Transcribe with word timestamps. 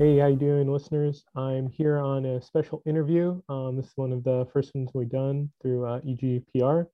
Hey, 0.00 0.16
how 0.16 0.28
you 0.28 0.36
doing, 0.36 0.72
listeners? 0.72 1.26
I'm 1.36 1.68
here 1.68 1.98
on 1.98 2.24
a 2.24 2.40
special 2.40 2.82
interview. 2.86 3.38
Um, 3.50 3.76
this 3.76 3.84
is 3.84 3.92
one 3.96 4.12
of 4.12 4.24
the 4.24 4.48
first 4.50 4.74
ones 4.74 4.88
we've 4.94 5.10
done 5.10 5.50
through 5.60 5.84
uh, 5.84 6.00
EGPR. 6.00 6.86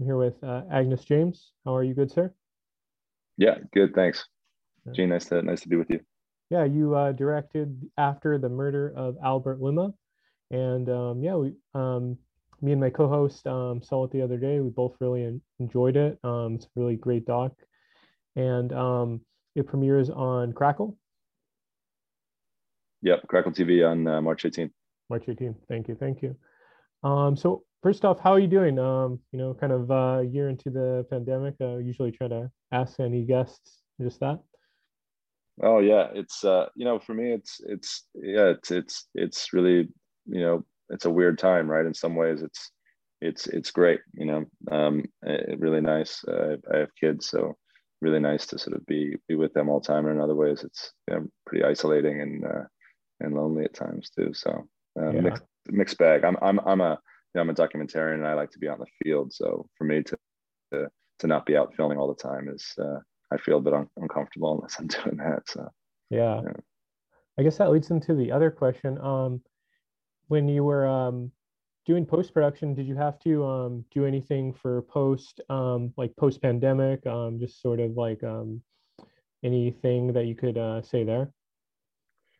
I'm 0.00 0.06
here 0.06 0.16
with 0.16 0.42
uh, 0.42 0.62
Aengus 0.72 1.04
James. 1.04 1.52
How 1.66 1.76
are 1.76 1.84
you, 1.84 1.92
good 1.92 2.10
sir? 2.10 2.32
Yeah, 3.36 3.58
good. 3.74 3.94
Thanks, 3.94 4.24
Gene. 4.94 5.10
Nice 5.10 5.26
to 5.26 5.42
nice 5.42 5.60
to 5.60 5.68
be 5.68 5.76
with 5.76 5.90
you. 5.90 6.00
Yeah, 6.48 6.64
you 6.64 6.94
uh, 6.94 7.12
directed 7.12 7.82
after 7.98 8.38
the 8.38 8.48
murder 8.48 8.94
of 8.96 9.18
Albert 9.22 9.60
Lima, 9.60 9.92
and 10.50 10.88
um, 10.88 11.22
yeah, 11.22 11.34
we, 11.34 11.52
um, 11.74 12.16
me 12.62 12.72
and 12.72 12.80
my 12.80 12.88
co-host 12.88 13.46
um, 13.46 13.82
saw 13.82 14.04
it 14.04 14.10
the 14.10 14.22
other 14.22 14.38
day. 14.38 14.60
We 14.60 14.70
both 14.70 14.96
really 15.02 15.38
enjoyed 15.58 15.98
it. 15.98 16.18
Um, 16.24 16.54
it's 16.54 16.64
a 16.64 16.68
really 16.76 16.96
great 16.96 17.26
doc, 17.26 17.52
and 18.36 18.72
um, 18.72 19.20
it 19.54 19.66
premieres 19.66 20.08
on 20.08 20.54
Crackle. 20.54 20.96
Yep, 23.04 23.28
Crackle 23.28 23.52
TV 23.52 23.86
on 23.88 24.06
uh, 24.06 24.22
March 24.22 24.44
18th. 24.44 24.70
March 25.10 25.26
18th. 25.26 25.56
Thank 25.68 25.88
you. 25.88 25.94
Thank 25.94 26.22
you. 26.22 26.34
Um, 27.02 27.36
so 27.36 27.62
first 27.82 28.02
off, 28.06 28.18
how 28.18 28.32
are 28.32 28.38
you 28.38 28.48
doing? 28.48 28.78
Um, 28.78 29.20
you 29.30 29.38
know, 29.38 29.52
kind 29.52 29.74
of 29.74 29.90
uh, 29.90 30.20
a 30.20 30.24
year 30.24 30.48
into 30.48 30.70
the 30.70 31.06
pandemic. 31.10 31.54
I 31.60 31.64
uh, 31.64 31.76
usually 31.76 32.12
try 32.12 32.28
to 32.28 32.50
ask 32.72 32.98
any 32.98 33.22
guests 33.22 33.82
just 34.00 34.20
that. 34.20 34.40
Oh 35.62 35.80
yeah, 35.80 36.08
it's 36.14 36.44
uh, 36.44 36.66
you 36.74 36.86
know, 36.86 36.98
for 36.98 37.12
me, 37.12 37.32
it's 37.32 37.60
it's 37.66 38.06
yeah, 38.14 38.46
it's 38.46 38.70
it's 38.70 39.06
it's 39.14 39.52
really 39.52 39.88
you 40.26 40.40
know, 40.40 40.64
it's 40.88 41.04
a 41.04 41.10
weird 41.10 41.38
time, 41.38 41.70
right? 41.70 41.84
In 41.84 41.92
some 41.92 42.16
ways, 42.16 42.40
it's 42.40 42.70
it's 43.20 43.46
it's 43.48 43.70
great, 43.70 44.00
you 44.14 44.24
know, 44.24 44.44
um, 44.70 45.04
it, 45.22 45.60
really 45.60 45.82
nice. 45.82 46.24
Uh, 46.24 46.56
I 46.72 46.78
have 46.78 46.94
kids, 46.98 47.28
so 47.28 47.56
really 48.00 48.20
nice 48.20 48.46
to 48.46 48.58
sort 48.58 48.76
of 48.76 48.86
be 48.86 49.16
be 49.28 49.34
with 49.34 49.52
them 49.52 49.68
all 49.68 49.80
the 49.80 49.86
time. 49.86 50.06
And 50.06 50.16
in 50.16 50.22
other 50.22 50.34
ways, 50.34 50.64
it's 50.64 50.90
you 51.08 51.14
know, 51.14 51.26
pretty 51.46 51.64
isolating 51.64 52.22
and 52.22 52.44
uh, 52.44 52.64
and 53.24 53.34
lonely 53.34 53.64
at 53.64 53.74
times 53.74 54.10
too. 54.10 54.32
So 54.32 54.68
uh, 55.00 55.10
yeah. 55.10 55.20
mixed 55.20 55.42
mixed 55.68 55.98
bag. 55.98 56.24
I'm 56.24 56.36
I'm 56.42 56.60
I'm 56.60 56.80
a 56.80 56.90
you 56.90 56.96
know, 57.36 57.40
I'm 57.40 57.50
a 57.50 57.54
documentarian 57.54 58.14
and 58.14 58.26
I 58.26 58.34
like 58.34 58.50
to 58.52 58.58
be 58.58 58.68
out 58.68 58.78
in 58.78 58.84
the 58.84 59.04
field. 59.04 59.32
So 59.32 59.66
for 59.76 59.84
me 59.84 60.02
to 60.02 60.16
to, 60.72 60.88
to 61.20 61.26
not 61.26 61.46
be 61.46 61.56
out 61.56 61.74
filming 61.74 61.98
all 61.98 62.08
the 62.08 62.22
time 62.22 62.48
is 62.48 62.72
uh, 62.78 62.98
I 63.32 63.36
feel 63.38 63.58
a 63.58 63.62
bit 63.62 63.74
un- 63.74 63.88
uncomfortable 63.96 64.54
unless 64.54 64.78
I'm 64.78 64.86
doing 65.04 65.16
that. 65.16 65.42
So 65.48 65.68
yeah. 66.10 66.40
yeah. 66.44 66.52
I 67.38 67.42
guess 67.42 67.58
that 67.58 67.70
leads 67.70 67.90
into 67.90 68.14
the 68.14 68.30
other 68.30 68.50
question. 68.50 68.98
Um, 69.00 69.40
when 70.28 70.48
you 70.48 70.64
were 70.64 70.86
um, 70.86 71.32
doing 71.84 72.06
post 72.06 72.32
production, 72.32 72.74
did 72.74 72.86
you 72.86 72.96
have 72.96 73.18
to 73.20 73.44
um, 73.44 73.84
do 73.92 74.06
anything 74.06 74.52
for 74.52 74.82
post, 74.82 75.40
um, 75.50 75.92
like 75.96 76.14
post 76.16 76.40
pandemic? 76.40 77.04
Um, 77.06 77.38
just 77.38 77.60
sort 77.60 77.80
of 77.80 77.92
like 77.96 78.22
um, 78.22 78.62
anything 79.42 80.12
that 80.12 80.26
you 80.26 80.34
could 80.34 80.56
uh, 80.56 80.82
say 80.82 81.04
there? 81.04 81.32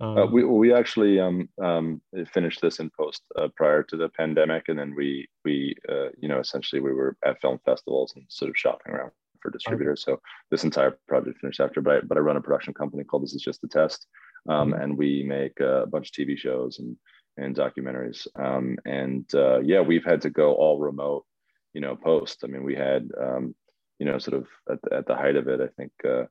Um, 0.01 0.19
uh, 0.19 0.27
we 0.27 0.45
we 0.45 0.73
actually 0.73 1.21
um, 1.21 1.49
um, 1.63 2.01
finished 2.33 2.61
this 2.61 2.81
in 2.81 2.91
post 2.99 3.23
uh, 3.39 3.49
prior 3.57 3.83
to 3.85 3.97
the 3.97 4.09
pandemic, 4.09 4.69
and 4.69 4.79
then 4.79 4.95
we 4.97 5.29
we 5.45 5.77
uh, 5.89 6.09
you 6.19 6.29
know 6.29 6.41
essentially 6.41 6.81
we 6.81 6.93
were 6.93 7.17
at 7.25 7.41
film 7.41 7.59
festivals 7.65 8.13
and 8.17 8.25
sort 8.29 8.51
of 8.51 8.57
shopping 8.57 8.93
around 8.93 9.13
for 9.41 9.51
distributors. 9.51 10.05
Okay. 10.07 10.17
So 10.17 10.21
this 10.51 10.65
entire 10.65 10.99
project 11.07 11.39
finished 11.41 11.61
after, 11.61 11.81
but 11.81 11.97
I, 11.97 12.01
but 12.01 12.17
I 12.17 12.21
run 12.21 12.37
a 12.37 12.41
production 12.41 12.75
company 12.75 13.05
called 13.05 13.23
This 13.23 13.35
Is 13.35 13.43
Just 13.43 13.63
a 13.63 13.69
Test, 13.69 14.07
um, 14.49 14.73
mm-hmm. 14.73 14.83
and 14.83 14.99
we 14.99 15.23
make 15.23 15.61
a 15.61 15.87
bunch 15.87 16.09
of 16.09 16.15
TV 16.15 16.37
shows 16.37 16.79
and 16.81 16.97
and 17.37 17.55
documentaries. 17.55 18.27
Um, 18.37 18.79
and 18.85 19.33
uh, 19.35 19.61
yeah, 19.61 19.81
we've 19.81 20.05
had 20.05 20.23
to 20.23 20.31
go 20.31 20.55
all 20.55 20.79
remote, 20.79 21.25
you 21.73 21.81
know, 21.81 21.97
post. 21.97 22.43
I 22.45 22.47
mean, 22.49 22.65
we 22.65 22.75
had 22.75 23.11
um, 23.21 23.55
you 23.99 24.07
know 24.07 24.19
sort 24.19 24.39
of 24.39 24.47
at 24.71 24.83
the, 24.83 24.97
at 24.97 25.07
the 25.07 25.15
height 25.15 25.37
of 25.37 25.47
it, 25.49 25.61
I 25.61 25.69
think 25.77 25.93
uh, 26.05 26.25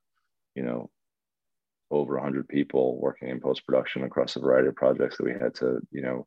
you 0.56 0.64
know 0.64 0.90
over 1.94 2.16
100 2.16 2.48
people 2.48 3.00
working 3.00 3.30
in 3.30 3.40
post 3.40 3.66
production 3.66 4.04
across 4.04 4.36
a 4.36 4.40
variety 4.40 4.68
of 4.68 4.76
projects 4.76 5.18
that 5.18 5.26
we 5.26 5.32
had 5.32 5.54
to 5.56 5.80
you 5.92 6.02
know 6.02 6.26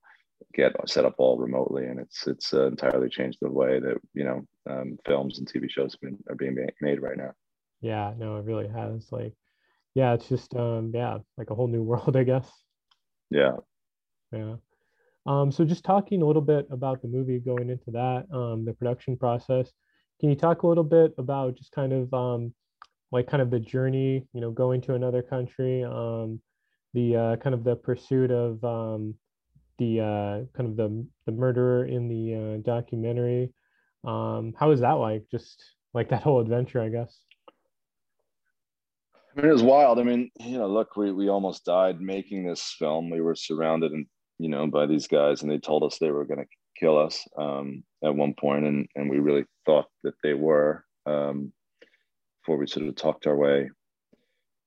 get 0.54 0.72
set 0.86 1.04
up 1.04 1.14
all 1.18 1.38
remotely. 1.38 1.86
And 1.86 2.00
it's 2.00 2.26
it's 2.26 2.52
uh, 2.54 2.66
entirely 2.66 3.08
changed 3.08 3.38
the 3.40 3.50
way 3.50 3.80
that 3.80 3.96
you 4.14 4.24
know 4.24 4.46
um, 4.68 4.98
films 5.06 5.38
and 5.38 5.48
tv 5.50 5.70
shows 5.70 5.96
been, 5.96 6.18
are 6.28 6.34
being 6.34 6.56
made 6.80 7.02
right 7.02 7.16
now. 7.16 7.32
Yeah 7.80 8.12
no 8.16 8.36
it 8.36 8.44
really 8.44 8.68
has. 8.68 9.10
Like 9.10 9.34
yeah 9.94 10.14
it's 10.14 10.28
just 10.28 10.54
um 10.54 10.92
yeah 10.94 11.18
like 11.36 11.50
a 11.50 11.54
whole 11.54 11.68
new 11.68 11.82
world 11.90 12.16
i 12.16 12.22
guess. 12.22 12.50
Yeah. 13.30 13.56
Yeah. 14.32 14.56
Um 15.26 15.50
so 15.50 15.64
just 15.64 15.84
talking 15.84 16.22
a 16.22 16.26
little 16.26 16.42
bit 16.42 16.66
about 16.70 17.02
the 17.02 17.08
movie 17.08 17.38
going 17.38 17.70
into 17.70 17.90
that 17.92 18.26
um 18.32 18.64
the 18.64 18.72
production 18.72 19.16
process 19.16 19.72
can 20.20 20.30
you 20.30 20.36
talk 20.36 20.62
a 20.62 20.66
little 20.66 20.84
bit 20.84 21.12
about 21.18 21.56
just 21.56 21.72
kind 21.72 21.92
of 21.92 22.12
um 22.14 22.54
like 23.16 23.26
kind 23.26 23.42
of 23.42 23.50
the 23.50 23.58
journey, 23.58 24.26
you 24.34 24.40
know, 24.42 24.50
going 24.50 24.82
to 24.82 24.94
another 24.94 25.22
country, 25.22 25.82
um, 25.82 26.38
the 26.92 27.16
uh, 27.16 27.36
kind 27.36 27.54
of 27.54 27.64
the 27.64 27.74
pursuit 27.74 28.30
of 28.30 28.62
um, 28.62 29.14
the 29.78 30.00
uh, 30.00 30.56
kind 30.56 30.68
of 30.68 30.76
the 30.76 31.06
the 31.24 31.32
murderer 31.32 31.86
in 31.86 32.08
the 32.08 32.34
uh, 32.34 32.56
documentary. 32.62 33.54
Um, 34.04 34.52
how 34.58 34.68
was 34.68 34.80
that 34.80 34.92
like? 34.92 35.24
Just 35.30 35.64
like 35.94 36.10
that 36.10 36.22
whole 36.22 36.40
adventure, 36.40 36.82
I 36.82 36.90
guess. 36.90 37.18
I 39.16 39.40
mean, 39.40 39.48
it 39.48 39.52
was 39.52 39.62
wild. 39.62 39.98
I 39.98 40.02
mean, 40.02 40.30
you 40.38 40.58
know, 40.58 40.68
look, 40.68 40.94
we 40.96 41.10
we 41.10 41.30
almost 41.30 41.64
died 41.64 42.02
making 42.02 42.46
this 42.46 42.76
film. 42.78 43.08
We 43.08 43.22
were 43.22 43.34
surrounded 43.34 43.92
and 43.92 44.06
you 44.38 44.50
know 44.50 44.66
by 44.66 44.84
these 44.84 45.06
guys, 45.08 45.40
and 45.40 45.50
they 45.50 45.58
told 45.58 45.84
us 45.84 45.96
they 45.98 46.10
were 46.10 46.26
going 46.26 46.40
to 46.40 46.46
kill 46.78 46.98
us 46.98 47.26
um, 47.38 47.82
at 48.04 48.14
one 48.14 48.34
point, 48.34 48.66
and 48.66 48.86
and 48.94 49.08
we 49.08 49.20
really 49.20 49.46
thought 49.64 49.86
that 50.04 50.14
they 50.22 50.34
were. 50.34 50.84
Um, 51.06 51.52
before 52.46 52.58
we 52.58 52.66
sort 52.68 52.86
of 52.86 52.94
talked 52.94 53.26
our 53.26 53.36
way 53.36 53.68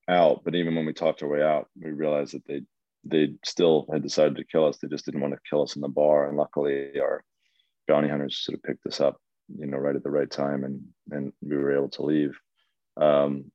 out. 0.09 0.41
But 0.43 0.55
even 0.55 0.75
when 0.75 0.85
we 0.85 0.91
talked 0.91 1.23
our 1.23 1.29
way 1.29 1.41
out, 1.41 1.67
we 1.81 1.91
realized 1.91 2.33
that 2.33 2.45
they 2.45 2.61
they 3.05 3.33
still 3.45 3.87
had 3.93 4.03
decided 4.03 4.35
to 4.35 4.43
kill 4.43 4.65
us. 4.65 4.77
They 4.77 4.89
just 4.89 5.05
didn't 5.05 5.21
want 5.21 5.33
to 5.33 5.39
kill 5.49 5.63
us 5.63 5.77
in 5.77 5.81
the 5.81 5.87
bar. 5.87 6.27
And 6.27 6.35
luckily, 6.35 6.99
our 6.99 7.23
bounty 7.87 8.09
hunters 8.09 8.43
sort 8.43 8.57
of 8.57 8.63
picked 8.63 8.85
us 8.85 8.99
up, 8.99 9.15
you 9.57 9.65
know, 9.65 9.77
right 9.77 9.95
at 9.95 10.03
the 10.03 10.11
right 10.11 10.29
time, 10.29 10.65
and 10.65 10.81
and 11.11 11.31
we 11.41 11.55
were 11.55 11.73
able 11.73 11.89
to 11.91 12.03
leave. 12.03 12.37
Um, 12.97 13.49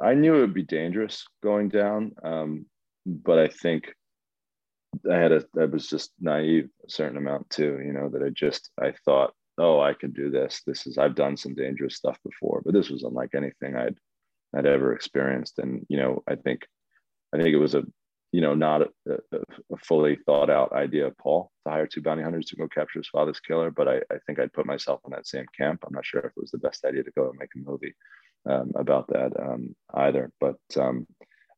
I 0.00 0.14
knew 0.14 0.36
it 0.36 0.40
would 0.40 0.54
be 0.54 0.62
dangerous 0.62 1.26
going 1.42 1.68
down, 1.68 2.12
um, 2.22 2.66
but 3.04 3.40
I 3.40 3.48
think 3.48 3.92
I 5.10 5.16
had 5.16 5.32
a 5.32 5.44
I 5.60 5.64
was 5.64 5.88
just 5.88 6.12
naive 6.20 6.68
a 6.86 6.90
certain 6.90 7.16
amount 7.16 7.50
too. 7.50 7.80
You 7.84 7.92
know 7.92 8.08
that 8.10 8.22
I 8.22 8.28
just 8.28 8.70
I 8.80 8.92
thought 9.04 9.34
oh, 9.58 9.80
I 9.80 9.92
could 9.92 10.14
do 10.14 10.30
this. 10.30 10.62
This 10.66 10.86
is 10.86 10.98
I've 10.98 11.14
done 11.14 11.36
some 11.36 11.54
dangerous 11.54 11.96
stuff 11.96 12.18
before, 12.24 12.62
but 12.64 12.74
this 12.74 12.90
was 12.90 13.02
unlike 13.02 13.30
anything 13.34 13.76
I'd 13.76 13.96
I'd 14.56 14.66
ever 14.66 14.92
experienced. 14.92 15.58
And 15.58 15.84
you 15.88 15.98
know, 15.98 16.22
I 16.28 16.36
think 16.36 16.62
I 17.34 17.38
think 17.38 17.48
it 17.48 17.58
was 17.58 17.74
a 17.74 17.84
you 18.32 18.40
know 18.40 18.54
not 18.54 18.82
a, 18.82 18.88
a, 19.08 19.38
a 19.72 19.76
fully 19.84 20.18
thought 20.26 20.50
out 20.50 20.72
idea 20.72 21.06
of 21.06 21.18
Paul 21.18 21.50
to 21.66 21.72
hire 21.72 21.86
two 21.86 22.02
bounty 22.02 22.22
hunters 22.22 22.46
to 22.46 22.56
go 22.56 22.68
capture 22.68 23.00
his 23.00 23.08
father's 23.08 23.40
killer. 23.40 23.70
But 23.70 23.88
I, 23.88 23.96
I 24.12 24.18
think 24.26 24.38
I'd 24.38 24.52
put 24.52 24.66
myself 24.66 25.00
in 25.04 25.10
that 25.12 25.26
same 25.26 25.46
camp. 25.56 25.84
I'm 25.86 25.94
not 25.94 26.06
sure 26.06 26.20
if 26.20 26.32
it 26.36 26.40
was 26.40 26.50
the 26.50 26.58
best 26.58 26.84
idea 26.84 27.02
to 27.02 27.12
go 27.16 27.30
and 27.30 27.38
make 27.38 27.50
a 27.56 27.70
movie 27.70 27.94
um, 28.48 28.72
about 28.76 29.08
that 29.08 29.32
um, 29.38 29.74
either. 29.94 30.30
But 30.40 30.58
um, 30.76 31.06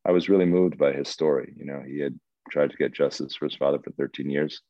I 0.05 0.11
was 0.11 0.29
really 0.29 0.45
moved 0.45 0.77
by 0.77 0.93
his 0.93 1.09
story. 1.09 1.53
You 1.55 1.65
know, 1.65 1.83
he 1.85 1.99
had 1.99 2.19
tried 2.49 2.71
to 2.71 2.77
get 2.77 2.93
justice 2.93 3.35
for 3.35 3.45
his 3.45 3.55
father 3.55 3.79
for 3.79 3.91
13 3.91 4.29
years. 4.29 4.61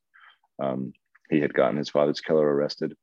Um, 0.62 0.94
he 1.30 1.40
had 1.40 1.53
gotten 1.53 1.78
his 1.78 1.90
father's 1.90 2.20
killer 2.20 2.46
arrested 2.46 2.94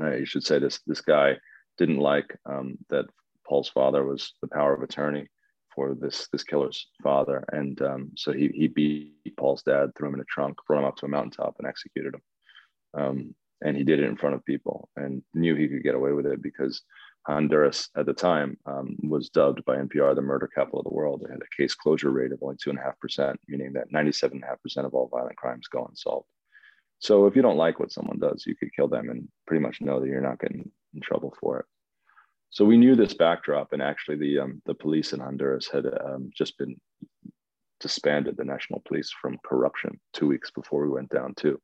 I 0.00 0.24
should 0.24 0.44
say 0.44 0.58
this 0.58 0.80
this 0.86 1.00
guy 1.00 1.38
didn't 1.78 1.98
like 1.98 2.36
um, 2.46 2.78
that 2.90 3.06
Paul's 3.46 3.68
father 3.68 4.04
was 4.04 4.34
the 4.42 4.48
power 4.48 4.74
of 4.74 4.82
attorney 4.82 5.28
for 5.74 5.94
this 5.94 6.28
this 6.32 6.42
killer's 6.42 6.88
father, 7.02 7.44
and 7.52 7.80
um, 7.82 8.10
so 8.16 8.32
he 8.32 8.48
he 8.48 8.68
beat 8.68 9.36
Paul's 9.36 9.62
dad, 9.62 9.90
threw 9.96 10.08
him 10.08 10.14
in 10.14 10.20
a 10.20 10.24
trunk, 10.24 10.58
brought 10.66 10.80
him 10.80 10.86
up 10.86 10.96
to 10.96 11.06
a 11.06 11.08
mountaintop, 11.08 11.56
and 11.58 11.68
executed 11.68 12.14
him. 12.14 12.22
Um, 12.94 13.34
and 13.62 13.76
he 13.76 13.84
did 13.84 14.00
it 14.00 14.06
in 14.06 14.16
front 14.16 14.34
of 14.34 14.44
people, 14.44 14.88
and 14.96 15.22
knew 15.34 15.54
he 15.54 15.68
could 15.68 15.82
get 15.82 15.94
away 15.94 16.12
with 16.12 16.26
it 16.26 16.42
because 16.42 16.82
Honduras 17.26 17.88
at 17.96 18.06
the 18.06 18.12
time 18.12 18.56
um, 18.66 18.96
was 19.02 19.30
dubbed 19.30 19.64
by 19.64 19.76
NPR 19.76 20.14
the 20.14 20.22
murder 20.22 20.46
capital 20.46 20.80
of 20.80 20.84
the 20.84 20.94
world. 20.94 21.22
It 21.22 21.30
had 21.30 21.40
a 21.42 21.56
case 21.56 21.74
closure 21.74 22.10
rate 22.10 22.32
of 22.32 22.38
only 22.42 22.56
two 22.62 22.70
and 22.70 22.78
a 22.78 22.82
half 22.82 22.98
percent, 23.00 23.40
meaning 23.48 23.72
that 23.74 23.92
ninety-seven 23.92 24.38
and 24.38 24.44
a 24.44 24.46
half 24.46 24.62
percent 24.62 24.86
of 24.86 24.94
all 24.94 25.08
violent 25.08 25.36
crimes 25.36 25.68
go 25.68 25.84
unsolved. 25.84 26.28
So 26.98 27.26
if 27.26 27.36
you 27.36 27.42
don't 27.42 27.56
like 27.56 27.78
what 27.78 27.92
someone 27.92 28.18
does, 28.18 28.44
you 28.46 28.56
could 28.56 28.74
kill 28.74 28.88
them 28.88 29.10
and 29.10 29.28
pretty 29.46 29.62
much 29.62 29.80
know 29.80 30.00
that 30.00 30.08
you're 30.08 30.20
not 30.20 30.40
getting 30.40 30.70
in 30.94 31.00
trouble 31.00 31.34
for 31.40 31.60
it. 31.60 31.66
So 32.50 32.64
we 32.64 32.78
knew 32.78 32.96
this 32.96 33.14
backdrop, 33.14 33.72
and 33.72 33.82
actually 33.82 34.16
the 34.16 34.38
um, 34.38 34.62
the 34.66 34.74
police 34.74 35.12
in 35.12 35.20
Honduras 35.20 35.68
had 35.68 35.84
um, 35.86 36.30
just 36.34 36.56
been 36.56 36.80
disbanded, 37.80 38.36
the 38.36 38.44
national 38.44 38.82
police 38.86 39.12
from 39.20 39.38
corruption 39.44 40.00
two 40.14 40.26
weeks 40.26 40.50
before 40.50 40.82
we 40.82 40.88
went 40.88 41.10
down 41.10 41.34
too. 41.34 41.60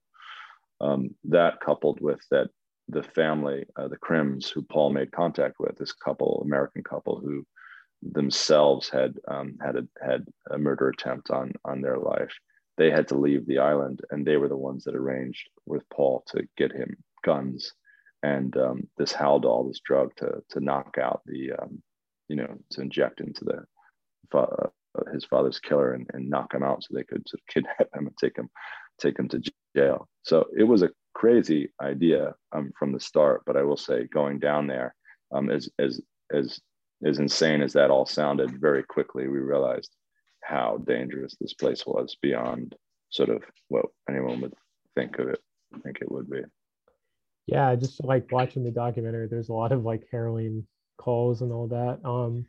Um, 0.80 1.14
that 1.24 1.60
coupled 1.60 2.00
with 2.00 2.20
that 2.30 2.50
the 2.88 3.02
family, 3.02 3.64
uh, 3.76 3.88
the 3.88 3.96
Crims, 3.96 4.50
who 4.50 4.60
Paul 4.60 4.90
made 4.90 5.12
contact 5.12 5.56
with, 5.58 5.78
this 5.78 5.92
couple, 5.92 6.42
American 6.44 6.82
couple, 6.82 7.20
who 7.20 7.46
themselves 8.02 8.90
had 8.90 9.14
um, 9.28 9.56
had 9.64 9.76
a, 9.76 9.86
had 10.04 10.26
a 10.50 10.58
murder 10.58 10.88
attempt 10.88 11.30
on 11.30 11.52
on 11.64 11.80
their 11.80 11.96
life 11.96 12.34
they 12.78 12.90
had 12.90 13.08
to 13.08 13.18
leave 13.18 13.46
the 13.46 13.58
island 13.58 14.00
and 14.10 14.26
they 14.26 14.36
were 14.36 14.48
the 14.48 14.56
ones 14.56 14.84
that 14.84 14.94
arranged 14.94 15.48
with 15.66 15.88
Paul 15.90 16.24
to 16.28 16.46
get 16.56 16.72
him 16.72 16.96
guns 17.24 17.72
and 18.22 18.56
um, 18.56 18.88
this 18.98 19.12
Haldol, 19.12 19.68
this 19.68 19.80
drug 19.84 20.14
to 20.16 20.42
to 20.50 20.60
knock 20.60 20.96
out 21.00 21.22
the 21.26 21.52
um, 21.52 21.82
you 22.28 22.36
know 22.36 22.56
to 22.70 22.80
inject 22.80 23.20
into 23.20 23.44
the 23.44 23.64
uh, 24.38 24.68
his 25.12 25.24
father's 25.24 25.58
killer 25.58 25.92
and, 25.92 26.06
and 26.12 26.30
knock 26.30 26.54
him 26.54 26.62
out 26.62 26.82
so 26.82 26.94
they 26.94 27.04
could 27.04 27.26
sort 27.28 27.40
of 27.40 27.46
kidnap 27.52 27.88
him 27.94 28.06
and 28.06 28.16
take 28.18 28.36
him 28.36 28.48
take 29.00 29.18
him 29.18 29.28
to 29.28 29.42
jail. 29.76 30.08
So 30.22 30.46
it 30.56 30.64
was 30.64 30.82
a 30.82 30.90
crazy 31.14 31.70
idea 31.80 32.34
um, 32.52 32.72
from 32.78 32.92
the 32.92 33.00
start. 33.00 33.42
But 33.46 33.56
I 33.56 33.62
will 33.62 33.76
say, 33.76 34.06
going 34.12 34.38
down 34.38 34.66
there, 34.66 34.94
um, 35.32 35.50
as 35.50 35.68
as 35.78 36.00
as 36.32 36.60
as 37.04 37.18
insane 37.18 37.62
as 37.62 37.72
that 37.72 37.90
all 37.90 38.06
sounded, 38.06 38.60
very 38.60 38.84
quickly 38.84 39.26
we 39.26 39.38
realized 39.38 39.90
how 40.42 40.82
dangerous 40.86 41.36
this 41.40 41.54
place 41.54 41.84
was 41.86 42.16
beyond 42.20 42.74
sort 43.10 43.28
of 43.28 43.42
what 43.68 43.86
anyone 44.08 44.40
would 44.40 44.54
think 44.94 45.18
of 45.18 45.28
it. 45.28 45.38
I 45.74 45.78
think 45.78 45.98
it 46.00 46.10
would 46.10 46.28
be. 46.28 46.42
Yeah, 47.46 47.74
just 47.74 48.02
like 48.04 48.30
watching 48.30 48.64
the 48.64 48.70
documentary, 48.70 49.28
there's 49.28 49.48
a 49.48 49.54
lot 49.54 49.72
of 49.72 49.84
like 49.84 50.06
harrowing 50.10 50.66
calls 50.98 51.42
and 51.42 51.52
all 51.52 51.68
that. 51.68 52.00
Um, 52.08 52.46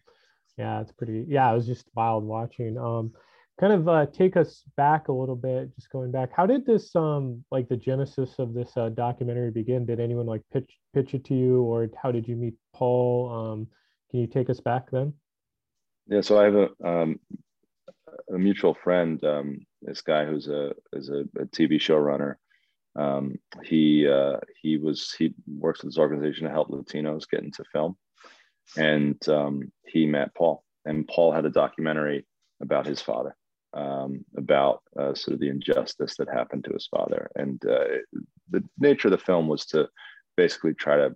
yeah, 0.58 0.82
it's 0.82 0.92
pretty. 0.92 1.26
Yeah, 1.28 1.52
it 1.52 1.56
was 1.56 1.66
just 1.66 1.90
wild 1.96 2.24
watching. 2.24 2.78
Um, 2.78 3.14
kind 3.60 3.74
of 3.74 3.88
uh, 3.88 4.06
take 4.08 4.36
us 4.38 4.64
back 4.78 5.08
a 5.08 5.14
little 5.14 5.36
bit, 5.36 5.74
just 5.76 5.90
going 5.90 6.12
back. 6.12 6.30
How 6.36 6.46
did 6.46 6.66
this 6.66 6.96
um 6.96 7.44
like 7.52 7.70
the 7.70 7.78
genesis 7.78 8.36
of 8.40 8.54
this 8.54 8.76
uh, 8.78 8.90
documentary 8.90 9.52
begin? 9.52 9.86
Did 9.86 10.00
anyone 10.00 10.26
like 10.26 10.42
pitch 10.52 10.72
pitch 10.94 11.14
it 11.14 11.26
to 11.26 11.36
you, 11.36 11.62
or 11.64 11.90
how 12.02 12.12
did 12.12 12.28
you 12.28 12.36
meet 12.36 12.56
Paul? 12.74 13.32
Um, 13.32 13.68
can 14.12 14.20
you 14.20 14.28
take 14.28 14.50
us 14.50 14.60
back 14.60 14.92
then? 14.92 15.14
Yeah, 16.08 16.22
so 16.22 16.40
I 16.40 16.44
have 16.44 16.56
a 16.56 16.88
um, 16.88 17.20
a 18.34 18.38
mutual 18.38 18.74
friend, 18.74 19.24
um, 19.24 19.66
this 19.82 20.02
guy 20.02 20.26
who's 20.26 20.48
a 20.48 20.74
is 20.94 21.10
a, 21.10 21.22
a 21.40 21.46
TV 21.46 21.74
showrunner. 21.74 22.36
Um, 22.96 23.36
he 23.64 24.08
uh, 24.08 24.38
he 24.62 24.78
was 24.78 25.14
he 25.18 25.34
works 25.48 25.84
with 25.84 25.94
this 25.94 26.00
organization 26.00 26.46
to 26.46 26.52
help 26.52 26.70
Latinos 26.70 27.30
get 27.30 27.44
into 27.44 27.64
film, 27.72 27.98
and 28.78 29.18
um, 29.30 29.72
he 29.86 30.06
met 30.06 30.34
Paul. 30.36 30.64
And 30.86 31.08
Paul 31.08 31.32
had 31.32 31.46
a 31.46 31.50
documentary 31.50 32.26
about 32.62 32.86
his 32.86 33.02
father, 33.02 33.36
um, 33.74 34.26
about 34.38 34.82
uh, 34.98 35.14
sort 35.14 35.34
of 35.34 35.40
the 35.40 35.50
injustice 35.50 36.16
that 36.18 36.30
happened 36.30 36.66
to 36.66 36.74
his 36.74 36.88
father. 36.88 37.30
And 37.36 37.64
uh, 37.66 37.86
the 38.50 38.64
nature 38.78 39.08
of 39.08 39.14
the 39.14 39.18
film 39.18 39.48
was 39.48 39.66
to 39.68 39.88
basically 40.36 40.74
try 40.74 40.98
to 40.98 41.16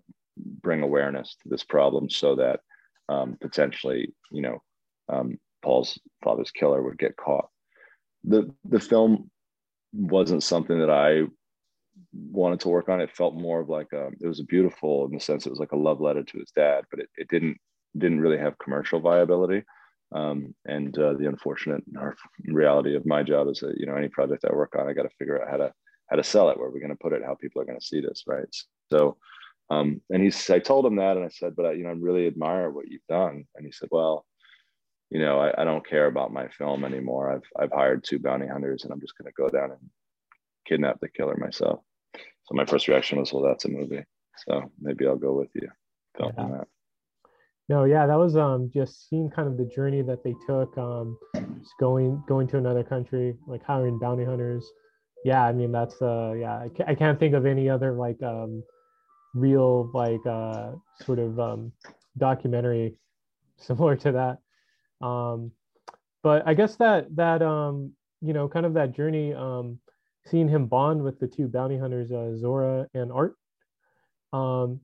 bring 0.62 0.84
awareness 0.84 1.36
to 1.44 1.50
this 1.50 1.64
problem 1.64 2.10
so 2.10 2.36
that 2.36 2.62
um, 3.10 3.38
potentially, 3.42 4.14
you 4.32 4.42
know, 4.42 4.62
um, 5.10 5.38
Paul's 5.68 6.00
father's 6.24 6.52
killer 6.52 6.82
would 6.82 6.98
get 6.98 7.18
caught. 7.18 7.50
The 8.24 8.50
the 8.64 8.80
film 8.80 9.30
wasn't 9.92 10.44
something 10.44 10.80
that 10.80 10.90
I 10.90 11.24
wanted 12.14 12.62
to 12.62 12.70
work 12.70 12.88
on. 12.88 13.02
It 13.02 13.18
felt 13.18 13.36
more 13.36 13.60
of 13.60 13.68
like 13.68 13.92
a, 13.92 14.08
it 14.22 14.28
was 14.28 14.40
a 14.40 14.46
beautiful 14.46 15.06
in 15.08 15.14
the 15.14 15.20
sense 15.20 15.46
it 15.46 15.50
was 15.50 15.60
like 15.60 15.74
a 15.74 15.84
love 15.88 16.00
letter 16.00 16.24
to 16.24 16.40
his 16.40 16.52
dad, 16.52 16.86
but 16.90 17.02
it, 17.02 17.10
it 17.18 17.28
didn't 17.28 17.58
didn't 17.98 18.22
really 18.22 18.38
have 18.38 18.58
commercial 18.60 19.02
viability. 19.02 19.62
Um, 20.16 20.56
and 20.66 20.98
uh, 20.98 21.14
the 21.20 21.28
unfortunate 21.28 21.84
reality 22.46 22.96
of 22.96 23.06
my 23.06 23.22
job 23.24 23.50
is 23.50 23.60
that 23.60 23.76
you 23.78 23.88
know 23.88 23.96
any 23.96 24.08
project 24.08 24.46
I 24.50 24.56
work 24.56 24.74
on, 24.80 24.88
I 24.88 24.94
got 24.94 25.04
to 25.04 25.18
figure 25.20 25.42
out 25.42 25.52
how 25.52 25.58
to 25.58 25.74
how 26.10 26.16
to 26.16 26.24
sell 26.24 26.50
it, 26.50 26.58
where 26.58 26.70
we're 26.70 26.86
going 26.86 26.98
to 26.98 27.04
put 27.04 27.12
it, 27.12 27.26
how 27.26 27.36
people 27.36 27.62
are 27.62 27.66
going 27.66 27.80
to 27.80 27.86
see 27.86 28.00
this, 28.00 28.24
right? 28.26 28.48
So, 28.90 29.18
um, 29.70 30.00
and 30.10 30.24
he's 30.24 30.50
I 30.50 30.60
told 30.60 30.86
him 30.86 30.96
that, 30.96 31.18
and 31.18 31.26
I 31.26 31.30
said, 31.30 31.58
but 31.58 31.66
I, 31.66 31.72
you 31.74 31.84
know, 31.84 31.90
I 31.90 31.96
really 32.08 32.26
admire 32.26 32.70
what 32.70 32.88
you've 32.88 33.10
done. 33.10 33.44
And 33.56 33.66
he 33.66 33.74
said, 33.74 33.90
well, 33.92 34.26
you 35.10 35.20
know, 35.20 35.40
I, 35.40 35.62
I 35.62 35.64
don't 35.64 35.88
care 35.88 36.08
about 36.08 36.34
my 36.34 36.48
film 36.50 36.84
anymore. 36.84 37.32
I've 37.32 37.64
I've 37.64 37.72
hired 37.72 38.04
two 38.04 38.20
bounty 38.20 38.48
hunters, 38.48 38.84
and 38.84 38.92
I'm 38.92 39.00
just 39.00 39.18
going 39.18 39.32
to 39.32 39.42
go 39.42 39.50
down 39.50 39.72
and 39.72 39.90
kidnap 40.68 41.00
the 41.00 41.10
killer 41.10 41.38
myself. 41.38 41.80
So 42.14 42.56
my 42.56 42.66
first 42.66 42.88
reaction 42.88 43.20
was, 43.20 43.32
well, 43.34 43.44
that's 43.44 43.66
a 43.66 43.70
movie. 43.70 44.04
So 44.46 44.72
maybe 44.80 45.08
I'll 45.08 45.18
go 45.18 45.34
with 45.34 45.50
you. 45.54 45.70
Yeah. 46.20 46.32
that. 46.38 46.68
No, 47.70 47.84
yeah, 47.84 48.06
that 48.06 48.18
was 48.18 48.38
um 48.38 48.72
just 48.74 49.10
seeing 49.10 49.30
kind 49.30 49.48
of 49.48 49.58
the 49.58 49.66
journey 49.66 50.02
that 50.02 50.24
they 50.24 50.34
took, 50.46 50.78
um, 50.78 51.18
going 51.80 52.24
going 52.28 52.48
to 52.48 52.58
another 52.58 52.84
country, 52.84 53.36
like 53.46 53.64
hiring 53.64 54.00
bounty 54.00 54.24
hunters. 54.24 54.66
Yeah, 55.26 55.44
I 55.44 55.52
mean 55.52 55.72
that's 55.72 56.02
uh 56.02 56.34
yeah, 56.38 56.58
I 56.58 56.70
can't, 56.70 56.90
I 56.90 56.96
can't 56.96 57.20
think 57.20 57.34
of 57.34 57.46
any 57.46 57.70
other 57.70 57.94
like 57.94 58.22
um 58.24 58.64
real 59.34 59.92
like 59.94 60.26
uh 60.26 60.72
sort 61.04 61.20
of 61.20 61.40
um 61.40 61.74
documentary 62.18 62.96
similar 63.58 63.96
to 63.98 64.12
that. 64.14 64.38
Um, 65.02 65.52
but 66.24 66.48
I 66.48 66.54
guess 66.54 66.76
that 66.78 67.16
that 67.16 67.42
um 67.42 67.94
you 68.22 68.34
know 68.34 68.48
kind 68.48 68.66
of 68.66 68.74
that 68.74 68.96
journey 68.96 69.34
um 69.34 69.80
seeing 70.26 70.48
him 70.50 70.68
bond 70.68 71.04
with 71.04 71.20
the 71.20 71.28
two 71.28 71.48
bounty 71.48 71.78
hunters, 71.78 72.12
uh, 72.12 72.36
Zora 72.36 72.88
and 72.94 73.12
Art. 73.12 73.36
Um, 74.34 74.82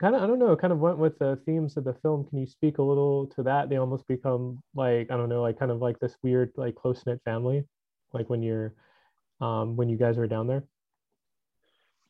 kind 0.00 0.14
of, 0.14 0.22
I 0.22 0.26
don't 0.26 0.38
know, 0.38 0.56
kind 0.56 0.72
of 0.72 0.80
went 0.80 0.98
with 0.98 1.18
the 1.18 1.38
themes 1.46 1.76
of 1.76 1.84
the 1.84 1.94
film. 1.94 2.26
Can 2.28 2.38
you 2.38 2.46
speak 2.46 2.78
a 2.78 2.82
little 2.82 3.26
to 3.36 3.42
that? 3.44 3.68
They 3.68 3.76
almost 3.76 4.06
become 4.08 4.62
like, 4.74 5.10
I 5.10 5.16
don't 5.16 5.28
know, 5.28 5.42
like 5.42 5.58
kind 5.58 5.70
of 5.70 5.80
like 5.80 5.98
this 6.00 6.16
weird, 6.22 6.52
like 6.56 6.74
close 6.74 7.04
knit 7.06 7.20
family, 7.24 7.64
like 8.12 8.28
when 8.28 8.42
you're, 8.42 8.74
um, 9.40 9.76
when 9.76 9.88
you 9.88 9.96
guys 9.96 10.16
were 10.16 10.26
down 10.26 10.46
there. 10.46 10.64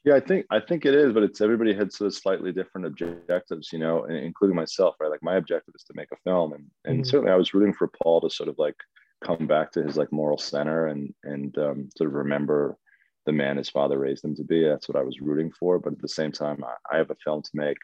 Yeah, 0.04 0.14
I 0.14 0.20
think 0.20 0.46
I 0.50 0.60
think 0.60 0.86
it 0.86 0.94
is, 0.94 1.12
but 1.12 1.22
it's 1.22 1.42
everybody 1.42 1.74
had 1.74 1.92
sort 1.92 2.06
of 2.06 2.14
slightly 2.14 2.52
different 2.52 2.86
objectives, 2.86 3.70
you 3.70 3.78
know, 3.78 4.04
including 4.04 4.56
myself, 4.56 4.96
right? 4.98 5.10
Like 5.10 5.22
my 5.22 5.36
objective 5.36 5.74
is 5.76 5.84
to 5.84 5.92
make 5.94 6.08
a 6.12 6.16
film, 6.24 6.54
and 6.54 6.64
and 6.86 7.00
mm-hmm. 7.00 7.08
certainly 7.08 7.32
I 7.32 7.36
was 7.36 7.52
rooting 7.52 7.74
for 7.74 7.90
Paul 8.02 8.22
to 8.22 8.30
sort 8.30 8.48
of 8.48 8.54
like 8.58 8.76
come 9.22 9.46
back 9.46 9.70
to 9.72 9.82
his 9.82 9.98
like 9.98 10.10
moral 10.10 10.38
center 10.38 10.86
and 10.86 11.12
and 11.24 11.56
um, 11.58 11.90
sort 11.96 12.08
of 12.08 12.14
remember 12.14 12.78
the 13.26 13.32
man 13.32 13.58
his 13.58 13.68
father 13.68 13.98
raised 13.98 14.24
him 14.24 14.34
to 14.36 14.44
be. 14.44 14.64
That's 14.64 14.88
what 14.88 14.96
I 14.96 15.04
was 15.04 15.20
rooting 15.20 15.52
for. 15.52 15.78
But 15.78 15.92
at 15.92 16.00
the 16.00 16.08
same 16.08 16.32
time, 16.32 16.64
I, 16.64 16.94
I 16.94 16.96
have 16.96 17.10
a 17.10 17.16
film 17.22 17.42
to 17.42 17.50
make. 17.52 17.76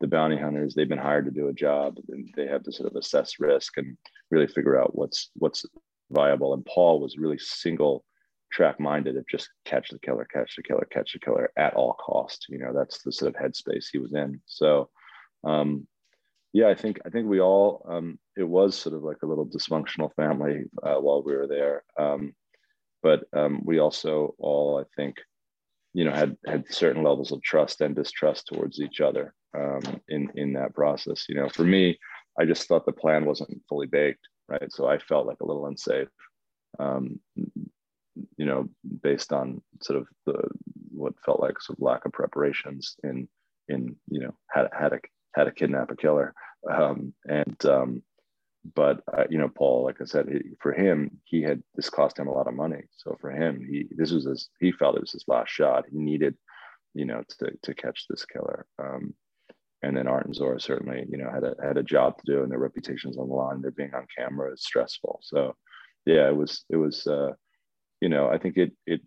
The 0.00 0.06
bounty 0.06 0.36
hunters 0.36 0.74
they've 0.74 0.88
been 0.88 0.98
hired 0.98 1.24
to 1.24 1.30
do 1.32 1.48
a 1.48 1.52
job, 1.52 1.98
and 2.08 2.28
they 2.36 2.46
have 2.46 2.62
to 2.64 2.72
sort 2.72 2.90
of 2.90 2.96
assess 2.96 3.40
risk 3.40 3.78
and 3.78 3.96
really 4.30 4.46
figure 4.46 4.80
out 4.80 4.94
what's 4.94 5.30
what's 5.34 5.64
viable. 6.12 6.54
And 6.54 6.64
Paul 6.66 7.00
was 7.00 7.18
really 7.18 7.38
single 7.38 8.04
track 8.54 8.78
minded 8.78 9.16
of 9.16 9.26
just 9.28 9.48
catch 9.64 9.90
the 9.90 9.98
killer, 9.98 10.26
catch 10.32 10.56
the 10.56 10.62
killer, 10.62 10.86
catch 10.90 11.12
the 11.12 11.18
killer 11.18 11.50
at 11.56 11.74
all 11.74 11.94
cost. 11.94 12.46
You 12.48 12.58
know, 12.58 12.72
that's 12.72 13.02
the 13.02 13.12
sort 13.12 13.34
of 13.34 13.40
headspace 13.40 13.86
he 13.92 13.98
was 13.98 14.14
in. 14.14 14.40
So 14.46 14.88
um, 15.44 15.86
yeah, 16.52 16.68
I 16.68 16.74
think 16.74 17.00
I 17.04 17.10
think 17.10 17.28
we 17.28 17.40
all 17.40 17.84
um, 17.88 18.18
it 18.36 18.44
was 18.44 18.76
sort 18.76 18.94
of 18.94 19.02
like 19.02 19.22
a 19.22 19.26
little 19.26 19.46
dysfunctional 19.46 20.14
family 20.14 20.64
uh, 20.82 20.96
while 20.96 21.22
we 21.22 21.34
were 21.34 21.48
there, 21.48 21.82
um, 21.98 22.32
but 23.02 23.24
um, 23.32 23.60
we 23.64 23.80
also 23.80 24.34
all 24.38 24.78
I 24.78 24.84
think 24.96 25.16
you 25.92 26.04
know 26.04 26.12
had 26.12 26.36
had 26.46 26.72
certain 26.72 27.02
levels 27.02 27.32
of 27.32 27.42
trust 27.42 27.80
and 27.80 27.96
distrust 27.96 28.46
towards 28.46 28.80
each 28.80 29.00
other 29.00 29.34
um, 29.58 30.00
in 30.08 30.30
in 30.36 30.52
that 30.52 30.74
process. 30.74 31.26
You 31.28 31.34
know, 31.34 31.48
for 31.48 31.64
me, 31.64 31.98
I 32.38 32.44
just 32.44 32.68
thought 32.68 32.86
the 32.86 32.92
plan 32.92 33.24
wasn't 33.24 33.60
fully 33.68 33.88
baked, 33.88 34.26
right? 34.48 34.70
So 34.70 34.86
I 34.86 34.98
felt 34.98 35.26
like 35.26 35.40
a 35.40 35.46
little 35.46 35.66
unsafe. 35.66 36.08
Um, 36.78 37.18
you 38.36 38.46
know, 38.46 38.68
based 39.02 39.32
on 39.32 39.62
sort 39.82 39.98
of 39.98 40.06
the 40.26 40.48
what 40.90 41.14
felt 41.24 41.40
like 41.40 41.60
sort 41.60 41.78
of 41.78 41.82
lack 41.82 42.04
of 42.04 42.12
preparations 42.12 42.96
in 43.02 43.28
in 43.68 43.96
you 44.08 44.20
know 44.20 44.34
how 44.48 44.68
how 44.72 44.88
to 44.88 45.00
how 45.34 45.44
to 45.44 45.50
kidnap 45.52 45.90
a 45.90 45.96
killer. 45.96 46.34
Um, 46.70 47.12
and 47.28 47.66
um, 47.66 48.02
but 48.74 49.02
uh, 49.12 49.24
you 49.28 49.38
know, 49.38 49.48
Paul, 49.48 49.84
like 49.84 50.00
I 50.00 50.04
said, 50.04 50.28
he, 50.28 50.40
for 50.60 50.72
him, 50.72 51.20
he 51.24 51.42
had 51.42 51.62
this 51.74 51.90
cost 51.90 52.18
him 52.18 52.28
a 52.28 52.32
lot 52.32 52.48
of 52.48 52.54
money. 52.54 52.84
So 52.96 53.16
for 53.20 53.30
him, 53.30 53.66
he 53.68 53.86
this 53.90 54.12
was 54.12 54.24
his 54.24 54.48
he 54.60 54.72
felt 54.72 54.96
it 54.96 55.02
was 55.02 55.12
his 55.12 55.24
last 55.28 55.50
shot. 55.50 55.84
He 55.90 55.98
needed, 55.98 56.36
you 56.94 57.04
know, 57.04 57.22
to 57.38 57.52
to 57.62 57.74
catch 57.74 58.06
this 58.08 58.24
killer. 58.24 58.66
Um, 58.78 59.14
and 59.82 59.96
then 59.96 60.08
Art 60.08 60.24
and 60.24 60.34
Zora 60.34 60.58
certainly, 60.60 61.04
you 61.10 61.18
know, 61.18 61.30
had 61.30 61.44
a 61.44 61.54
had 61.62 61.76
a 61.76 61.82
job 61.82 62.16
to 62.18 62.32
do, 62.32 62.42
and 62.42 62.50
their 62.50 62.58
reputations 62.58 63.18
on 63.18 63.28
the 63.28 63.34
line. 63.34 63.60
They're 63.60 63.70
being 63.70 63.94
on 63.94 64.06
camera 64.16 64.52
is 64.52 64.64
stressful. 64.64 65.20
So, 65.22 65.54
yeah, 66.06 66.28
it 66.28 66.36
was 66.36 66.64
it 66.70 66.76
was, 66.76 67.06
uh, 67.06 67.32
you 68.04 68.10
know, 68.10 68.28
I 68.28 68.36
think 68.36 68.58
it 68.58 68.72
it, 68.86 69.00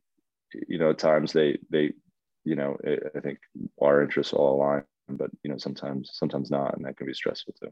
you 0.68 0.80
know, 0.80 0.90
at 0.90 0.98
times 0.98 1.32
they 1.32 1.60
they, 1.70 1.94
you 2.44 2.56
know, 2.56 2.78
it, 2.84 3.00
I 3.16 3.20
think 3.20 3.38
our 3.80 4.02
interests 4.02 4.34
all 4.34 4.56
align 4.56 4.84
but 5.10 5.30
you 5.44 5.50
know 5.52 5.58
sometimes 5.58 6.10
sometimes 6.14 6.52
not 6.52 6.76
and 6.76 6.86
that 6.86 6.98
can 6.98 7.08
be 7.08 7.14
stressful 7.14 7.54
too. 7.62 7.72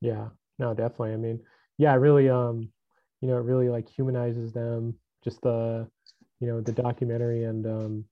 Yeah. 0.00 0.28
No 0.58 0.74
definitely. 0.74 1.12
I 1.12 1.16
mean 1.16 1.40
yeah 1.78 1.94
really 1.94 2.28
um 2.28 2.68
you 3.20 3.28
know 3.28 3.36
it 3.36 3.44
really 3.44 3.68
like 3.68 3.88
humanizes 3.88 4.52
them 4.52 4.94
just 5.24 5.40
the 5.42 5.88
you 6.40 6.46
know 6.48 6.60
the 6.60 6.72
documentary 6.72 7.44
and 7.44 7.66
um 7.66 8.04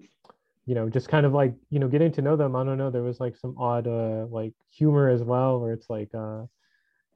you 0.67 0.75
know 0.75 0.89
just 0.89 1.09
kind 1.09 1.27
of 1.27 1.33
like 1.33 1.53
you 1.71 1.79
know 1.81 1.89
getting 1.89 2.13
to 2.13 2.23
know 2.23 2.37
them. 2.37 2.55
I 2.55 2.65
don't 2.65 2.79
know 2.79 2.91
there 2.91 3.03
was 3.03 3.21
like 3.21 3.37
some 3.37 3.57
odd 3.59 3.87
uh 3.89 4.27
like 4.31 4.55
humor 4.71 5.09
as 5.09 5.23
well 5.23 5.61
where 5.61 5.73
it's 5.73 5.91
like 5.91 6.15
uh 6.15 6.45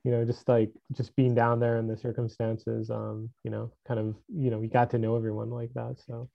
you 0.04 0.10
know 0.10 0.24
just 0.24 0.48
like 0.48 0.70
just 0.92 1.16
being 1.16 1.34
down 1.34 1.58
there 1.58 1.78
in 1.78 1.88
the 1.88 1.96
circumstances 1.96 2.90
um 2.90 3.30
you 3.42 3.50
know 3.50 3.72
kind 3.88 3.98
of 3.98 4.14
you 4.28 4.50
know 4.50 4.58
we 4.58 4.68
got 4.68 4.90
to 4.90 4.98
know 4.98 5.16
everyone 5.16 5.50
like 5.50 5.72
that 5.74 5.96
so 6.06 6.28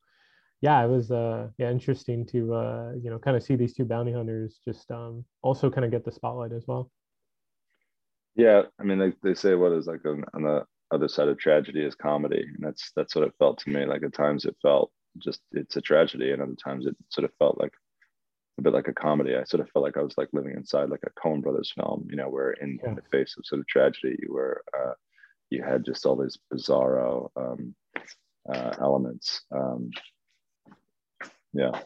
yeah, 0.62 0.84
it 0.84 0.90
was 0.90 1.12
uh 1.12 1.48
yeah 1.58 1.72
interesting 1.72 2.26
to 2.28 2.54
uh 2.54 2.92
you 3.02 3.10
know 3.10 3.20
kind 3.20 3.38
of 3.38 3.44
see 3.44 3.56
these 3.56 3.74
two 3.74 3.86
bounty 3.86 4.12
hunters 4.12 4.60
just 4.66 4.90
um 4.92 5.24
also 5.42 5.70
kind 5.70 5.86
of 5.86 5.92
get 5.92 6.04
the 6.04 6.12
spotlight 6.12 6.52
as 6.52 6.66
well. 6.68 6.92
Yeah, 8.36 8.64
I 8.80 8.84
mean 8.84 9.00
they, 9.00 9.14
they 9.24 9.34
say 9.34 9.56
what 9.56 9.72
is 9.72 9.88
like 9.88 10.06
on, 10.06 10.26
on 10.34 10.44
the 10.44 10.66
other 10.92 11.08
side 11.08 11.28
of 11.28 11.38
tragedy 11.38 11.82
is 11.82 11.96
comedy, 11.96 12.42
and 12.42 12.58
that's 12.60 12.92
that's 12.96 13.16
what 13.16 13.26
it 13.26 13.34
felt 13.40 13.60
to 13.60 13.70
me. 13.70 13.86
Like 13.86 14.04
at 14.04 14.14
times 14.14 14.46
it 14.46 14.56
felt 14.62 14.92
just 15.18 15.42
it's 15.52 15.78
a 15.78 15.82
tragedy, 15.82 16.32
and 16.32 16.42
other 16.42 16.56
times 16.56 16.86
it 16.86 16.96
sort 17.10 17.26
of 17.26 17.32
felt 17.40 17.60
like 17.60 17.74
a 18.60 18.62
bit 18.62 18.74
like 18.74 18.88
a 18.88 18.94
comedy. 18.94 19.36
I 19.36 19.44
sort 19.44 19.62
of 19.62 19.70
felt 19.72 19.84
like 19.84 19.98
I 19.98 20.04
was 20.04 20.18
like 20.18 20.30
living 20.34 20.54
inside 20.56 20.90
like 20.90 21.04
a 21.06 21.20
Coen 21.20 21.42
Brothers 21.42 21.74
film, 21.76 22.08
you 22.10 22.16
know, 22.16 22.30
where 22.30 22.52
in, 22.52 22.80
yeah. 22.82 22.90
in 22.90 22.96
the 22.96 23.02
face 23.02 23.36
of 23.38 23.46
sort 23.46 23.60
of 23.60 23.68
tragedy, 23.68 24.16
you 24.22 24.34
were 24.34 24.64
uh, 24.78 24.94
you 25.50 25.64
had 25.64 25.86
just 25.86 26.06
all 26.06 26.16
these 26.16 26.38
bizarro 26.54 27.30
um, 27.36 27.76
uh, 28.52 28.76
elements. 28.80 29.42
Um, 29.52 29.90
yeah. 31.54 31.80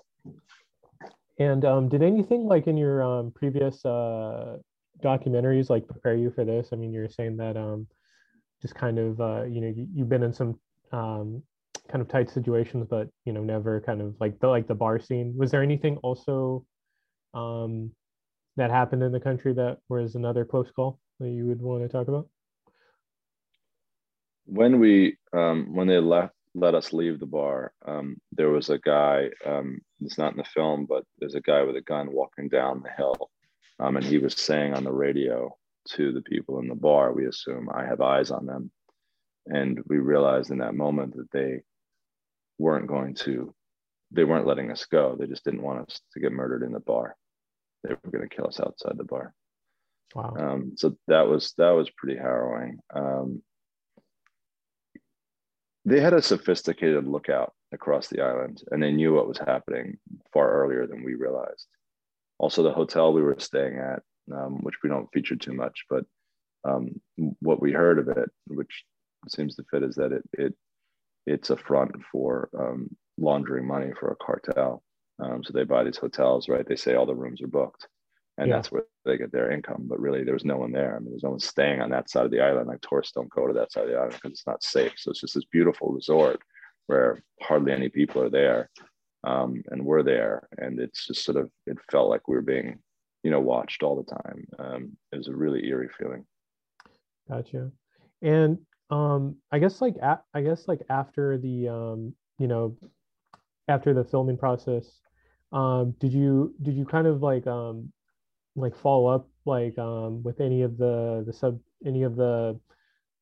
And 1.39 1.65
um, 1.65 1.89
did 1.89 2.03
anything 2.03 2.45
like 2.45 2.67
in 2.67 2.77
your 2.77 3.01
um, 3.01 3.31
previous 3.31 3.83
uh, 3.85 4.57
documentaries 5.01 5.69
like 5.69 5.87
prepare 5.87 6.15
you 6.15 6.31
for 6.31 6.45
this? 6.45 6.69
I 6.71 6.75
mean, 6.75 6.91
you're 6.93 7.09
saying 7.09 7.37
that 7.37 7.57
um, 7.57 7.87
just 8.61 8.75
kind 8.75 8.99
of 8.99 9.19
uh, 9.19 9.43
you 9.43 9.61
know 9.61 9.73
you, 9.75 9.87
have 9.99 10.09
been 10.09 10.23
in 10.23 10.33
some 10.33 10.59
um, 10.91 11.43
kind 11.89 12.01
of 12.01 12.07
tight 12.07 12.29
situations, 12.29 12.87
but 12.89 13.09
you 13.25 13.33
know 13.33 13.43
never 13.43 13.81
kind 13.81 14.01
of 14.01 14.15
like 14.19 14.39
the 14.39 14.47
like 14.47 14.67
the 14.67 14.75
bar 14.75 14.99
scene. 14.99 15.33
Was 15.37 15.51
there 15.51 15.63
anything 15.63 15.97
also 15.97 16.65
um, 17.33 17.91
that 18.57 18.71
happened 18.71 19.03
in 19.03 19.11
the 19.11 19.19
country 19.19 19.53
that 19.53 19.77
was 19.89 20.15
another 20.15 20.45
close 20.45 20.71
call 20.71 20.99
that 21.19 21.29
you 21.29 21.45
would 21.47 21.61
want 21.61 21.83
to 21.83 21.89
talk 21.89 22.07
about? 22.07 22.27
When 24.45 24.79
we 24.79 25.17
um, 25.33 25.73
when 25.75 25.87
they 25.87 25.99
left 25.99 26.33
let 26.55 26.75
us 26.75 26.93
leave 26.93 27.19
the 27.19 27.25
bar, 27.25 27.73
um, 27.85 28.17
there 28.31 28.49
was 28.49 28.69
a 28.69 28.77
guy. 28.77 29.29
Um, 29.45 29.79
it's 30.01 30.17
not 30.17 30.33
in 30.33 30.37
the 30.37 30.43
film, 30.43 30.85
but 30.87 31.03
there's 31.19 31.35
a 31.35 31.41
guy 31.41 31.63
with 31.63 31.75
a 31.75 31.81
gun 31.81 32.11
walking 32.11 32.47
down 32.49 32.83
the 32.83 32.91
hill, 32.95 33.29
um, 33.79 33.97
and 33.97 34.05
he 34.05 34.17
was 34.17 34.35
saying 34.35 34.73
on 34.73 34.83
the 34.83 34.91
radio 34.91 35.55
to 35.89 36.11
the 36.11 36.21
people 36.21 36.59
in 36.59 36.67
the 36.67 36.75
bar, 36.75 37.11
"We 37.11 37.25
assume 37.25 37.69
I 37.73 37.85
have 37.85 38.01
eyes 38.01 38.31
on 38.31 38.45
them," 38.45 38.71
and 39.47 39.81
we 39.87 39.97
realized 39.97 40.51
in 40.51 40.59
that 40.59 40.75
moment 40.75 41.15
that 41.15 41.31
they 41.31 41.63
weren't 42.57 42.87
going 42.87 43.15
to, 43.15 43.53
they 44.11 44.23
weren't 44.23 44.47
letting 44.47 44.71
us 44.71 44.85
go. 44.85 45.15
They 45.17 45.27
just 45.27 45.43
didn't 45.43 45.63
want 45.63 45.87
us 45.87 46.01
to 46.13 46.19
get 46.19 46.31
murdered 46.31 46.63
in 46.63 46.71
the 46.71 46.79
bar. 46.79 47.15
They 47.83 47.93
were 47.93 48.11
going 48.11 48.27
to 48.27 48.35
kill 48.35 48.47
us 48.47 48.59
outside 48.59 48.97
the 48.97 49.03
bar. 49.03 49.33
Wow. 50.15 50.35
Um, 50.37 50.73
so 50.75 50.95
that 51.07 51.27
was 51.27 51.53
that 51.57 51.71
was 51.71 51.89
pretty 51.89 52.17
harrowing. 52.17 52.77
Um, 52.93 53.41
they 55.85 55.99
had 55.99 56.13
a 56.13 56.21
sophisticated 56.21 57.07
lookout 57.07 57.53
across 57.73 58.07
the 58.07 58.21
island 58.21 58.61
and 58.71 58.81
they 58.81 58.91
knew 58.91 59.13
what 59.13 59.27
was 59.27 59.37
happening 59.37 59.97
far 60.31 60.49
earlier 60.51 60.87
than 60.87 61.03
we 61.03 61.15
realized. 61.15 61.67
Also, 62.37 62.63
the 62.63 62.71
hotel 62.71 63.11
we 63.11 63.21
were 63.21 63.35
staying 63.39 63.79
at, 63.79 64.01
um, 64.33 64.59
which 64.61 64.75
we 64.83 64.89
don't 64.89 65.11
feature 65.13 65.35
too 65.35 65.53
much, 65.53 65.85
but 65.89 66.05
um, 66.63 67.01
what 67.39 67.61
we 67.61 67.71
heard 67.71 67.99
of 67.99 68.07
it, 68.09 68.29
which 68.47 68.83
seems 69.27 69.55
to 69.55 69.63
fit, 69.69 69.83
is 69.83 69.95
that 69.95 70.11
it, 70.11 70.23
it 70.33 70.55
it's 71.25 71.49
a 71.49 71.57
front 71.57 71.91
for 72.11 72.49
um, 72.57 72.89
laundering 73.17 73.67
money 73.67 73.91
for 73.99 74.09
a 74.09 74.15
cartel. 74.15 74.83
Um, 75.19 75.43
so 75.43 75.53
they 75.53 75.63
buy 75.63 75.83
these 75.83 75.97
hotels, 75.97 76.49
right? 76.49 76.67
They 76.67 76.75
say 76.75 76.95
all 76.95 77.05
the 77.05 77.15
rooms 77.15 77.41
are 77.41 77.47
booked, 77.47 77.87
and 78.37 78.49
yeah. 78.49 78.55
that's 78.55 78.71
where 78.71 78.83
they 79.05 79.17
get 79.17 79.31
their 79.31 79.51
income. 79.51 79.85
But 79.87 79.99
really, 79.99 80.23
there 80.23 80.33
was 80.33 80.45
no 80.45 80.57
one 80.57 80.71
there. 80.71 80.95
I 80.95 80.99
mean, 80.99 81.11
there's 81.11 81.23
no 81.23 81.31
one 81.31 81.39
staying 81.39 81.81
on 81.81 81.91
that 81.91 82.09
side 82.09 82.25
of 82.25 82.31
the 82.31 82.41
island. 82.41 82.67
Like 82.67 82.81
tourists 82.81 83.13
don't 83.13 83.29
go 83.29 83.47
to 83.47 83.53
that 83.53 83.71
side 83.71 83.85
of 83.85 83.89
the 83.89 83.97
island 83.97 84.13
because 84.15 84.31
it's 84.31 84.47
not 84.47 84.63
safe. 84.63 84.93
So 84.97 85.11
it's 85.11 85.21
just 85.21 85.35
this 85.35 85.45
beautiful 85.45 85.89
resort 85.89 86.41
where 86.87 87.23
hardly 87.41 87.71
any 87.71 87.89
people 87.89 88.21
are 88.21 88.29
there, 88.29 88.69
um, 89.23 89.63
and 89.67 89.85
we're 89.85 90.03
there, 90.03 90.47
and 90.57 90.79
it's 90.79 91.07
just 91.07 91.23
sort 91.23 91.37
of 91.37 91.49
it 91.67 91.77
felt 91.91 92.09
like 92.09 92.27
we 92.27 92.35
were 92.35 92.41
being, 92.41 92.79
you 93.23 93.31
know, 93.31 93.39
watched 93.39 93.83
all 93.83 93.95
the 93.95 94.11
time. 94.11 94.47
Um, 94.59 94.97
it 95.11 95.17
was 95.17 95.27
a 95.27 95.35
really 95.35 95.65
eerie 95.67 95.89
feeling. 95.97 96.25
Gotcha. 97.29 97.71
And 98.21 98.59
um, 98.93 99.35
I 99.51 99.59
guess 99.59 99.81
like 99.81 99.95
a- 99.97 100.23
I 100.33 100.41
guess 100.41 100.67
like 100.67 100.81
after 100.89 101.37
the 101.37 101.69
um, 101.69 102.13
you 102.39 102.47
know, 102.47 102.77
after 103.67 103.93
the 103.93 104.03
filming 104.03 104.37
process, 104.37 105.01
um, 105.51 105.95
did 105.99 106.13
you 106.13 106.53
did 106.61 106.75
you 106.75 106.85
kind 106.85 107.07
of 107.07 107.21
like 107.21 107.47
um 107.47 107.91
like 108.55 108.75
follow 108.75 109.07
up 109.07 109.27
like 109.45 109.77
um 109.79 110.23
with 110.23 110.39
any 110.41 110.61
of 110.61 110.77
the 110.77 111.23
the 111.25 111.33
sub 111.33 111.59
any 111.85 112.03
of 112.03 112.15
the 112.15 112.59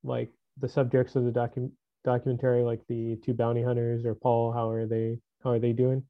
like 0.03 0.29
the 0.59 0.69
subjects 0.69 1.15
of 1.15 1.25
the 1.25 1.31
docu- 1.31 1.71
documentary 2.03 2.63
like 2.63 2.81
the 2.87 3.17
two 3.23 3.33
bounty 3.33 3.63
hunters 3.63 4.05
or 4.05 4.15
paul? 4.15 4.51
How 4.51 4.69
are 4.69 4.85
they 4.87 5.19
how 5.43 5.51
are 5.51 5.59
they 5.59 5.73
doing? 5.73 6.03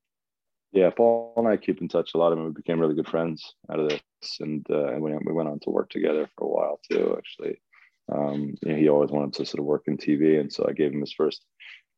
Yeah 0.71 0.89
paul 0.89 1.33
and 1.37 1.47
i 1.47 1.57
keep 1.57 1.81
in 1.81 1.87
touch 1.87 2.11
a 2.15 2.17
lot 2.17 2.31
of 2.31 2.37
them 2.37 2.47
we 2.47 2.53
became 2.53 2.79
really 2.79 2.95
good 2.95 3.07
friends 3.07 3.55
out 3.71 3.79
of 3.79 3.89
this 3.89 4.39
and 4.39 4.65
uh, 4.71 4.93
we, 4.99 5.11
we 5.25 5.33
went 5.33 5.49
on 5.49 5.59
to 5.61 5.69
work 5.69 5.89
together 5.89 6.29
for 6.37 6.45
a 6.45 6.49
while 6.49 6.79
too 6.89 7.15
actually 7.17 7.59
um, 8.11 8.53
you 8.61 8.71
know, 8.71 8.77
he 8.77 8.89
always 8.89 9.11
wanted 9.11 9.33
to 9.33 9.45
sort 9.45 9.59
of 9.59 9.65
work 9.65 9.83
in 9.87 9.97
tv 9.97 10.39
and 10.39 10.51
so 10.51 10.65
i 10.67 10.73
gave 10.73 10.91
him 10.91 11.01
his 11.01 11.13
first 11.13 11.45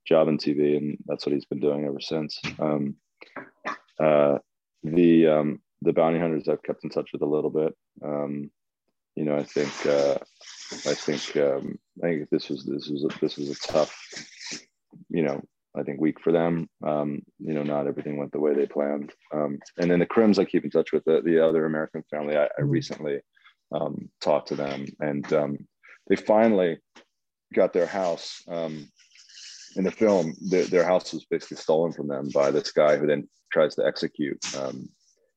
job 0.08 0.27
in 0.27 0.38
tv 0.38 0.77
and 0.77 0.98
that's 1.05 1.25
what 1.25 1.34
he's 1.34 1.46
been 1.46 1.60
doing 1.60 1.86
ever 1.86 2.00
since 2.00 2.39
um, 2.60 2.96
uh, 4.00 4.38
the 4.84 5.27
um, 5.27 5.60
the 5.82 5.93
bounty 5.93 6.20
hunters 6.20 6.48
I've 6.48 6.63
kept 6.63 6.84
in 6.84 6.89
touch 6.89 7.10
with 7.13 7.22
a 7.22 7.27
little 7.27 7.50
bit. 7.50 7.75
Um, 8.03 8.50
you 9.15 9.25
know, 9.25 9.36
I 9.36 9.43
think 9.43 9.86
uh, 9.86 10.17
I 10.72 10.93
think 10.93 11.38
um, 11.38 11.77
I 12.03 12.08
think 12.08 12.29
this 12.29 12.50
was 12.50 12.65
this 12.65 12.88
was 12.89 13.03
a, 13.03 13.20
this 13.20 13.38
was 13.38 13.50
a 13.50 13.55
tough, 13.55 13.96
you 15.10 15.24
know, 15.24 15.41
I 15.77 15.84
think 15.84 16.01
week 16.01 16.20
for 16.20 16.32
them. 16.32 16.70
Um, 16.86 17.22
you 17.39 17.53
know, 17.53 17.63
not 17.63 17.88
everything 17.88 18.17
went 18.17 18.32
the 18.32 18.39
way 18.39 18.53
they 18.53 18.65
planned. 18.65 19.12
Um, 19.34 19.60
and 19.77 19.91
then 19.91 20.00
the 20.00 20.05
Crims, 20.05 20.39
I 20.39 20.46
keep 20.46 20.63
in 20.63 20.72
touch 20.72 20.91
with 20.91 21.03
the, 21.05 21.22
the 21.22 21.46
other 21.46 21.65
American 21.65 22.03
family. 22.10 22.36
I, 22.36 22.46
I 22.46 22.48
mm-hmm. 22.48 22.70
recently 22.70 23.20
um, 23.72 24.10
talked 24.20 24.48
to 24.50 24.55
them, 24.55 24.88
and 25.00 25.32
um, 25.34 25.58
they 26.08 26.16
finally 26.16 26.80
got 27.54 27.74
their 27.74 27.86
house. 27.86 28.42
Um, 28.48 28.90
in 29.76 29.84
the 29.84 29.92
film, 29.92 30.36
their, 30.50 30.66
their 30.66 30.84
house 30.84 31.14
was 31.14 31.26
basically 31.26 31.58
stolen 31.58 31.92
from 31.94 32.08
them 32.08 32.30
by 32.34 32.52
this 32.52 32.72
guy 32.72 32.98
who 32.98 33.08
then 33.08 33.28
tries 33.52 33.76
to 33.76 33.86
execute 33.86 34.40
um, 34.56 34.88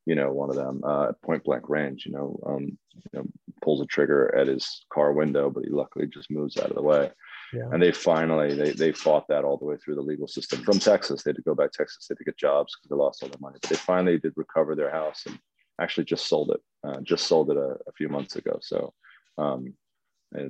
you 0.06 0.14
know, 0.14 0.32
one 0.32 0.48
of 0.48 0.56
them 0.56 0.80
uh, 0.84 1.12
point 1.22 1.42
blank 1.44 1.68
range, 1.68 2.06
you 2.06 2.12
know, 2.12 2.40
um, 2.46 2.78
you 2.94 3.10
know, 3.12 3.26
pulls 3.60 3.80
a 3.80 3.86
trigger 3.86 4.34
at 4.36 4.46
his 4.46 4.86
car 4.92 5.12
window, 5.12 5.50
but 5.50 5.64
he 5.64 5.70
luckily 5.70 6.06
just 6.06 6.30
moves 6.30 6.56
out 6.56 6.70
of 6.70 6.76
the 6.76 6.82
way. 6.82 7.10
Yeah. 7.52 7.68
And 7.72 7.82
they 7.82 7.92
finally 7.92 8.54
they 8.54 8.70
they 8.70 8.92
fought 8.92 9.26
that 9.28 9.44
all 9.44 9.56
the 9.56 9.64
way 9.64 9.76
through 9.76 9.96
the 9.96 10.02
legal 10.02 10.28
system 10.28 10.62
from 10.62 10.78
Texas. 10.78 11.22
They 11.22 11.30
had 11.30 11.36
to 11.36 11.42
go 11.42 11.54
back 11.54 11.72
to 11.72 11.78
Texas. 11.78 12.06
They 12.06 12.12
had 12.12 12.18
to 12.18 12.24
get 12.24 12.38
jobs 12.38 12.74
because 12.74 12.88
they 12.88 12.96
lost 12.96 13.22
all 13.22 13.28
their 13.28 13.40
money. 13.40 13.58
But 13.60 13.70
they 13.70 13.76
finally 13.76 14.18
did 14.18 14.32
recover 14.36 14.74
their 14.74 14.90
house 14.90 15.24
and 15.26 15.38
actually 15.80 16.04
just 16.04 16.28
sold 16.28 16.52
it. 16.52 16.60
Uh, 16.88 17.00
just 17.02 17.26
sold 17.26 17.50
it 17.50 17.56
a, 17.56 17.76
a, 17.86 17.92
few 17.96 18.08
months 18.08 18.36
ago. 18.36 18.58
So 18.62 18.94
um, 19.38 19.74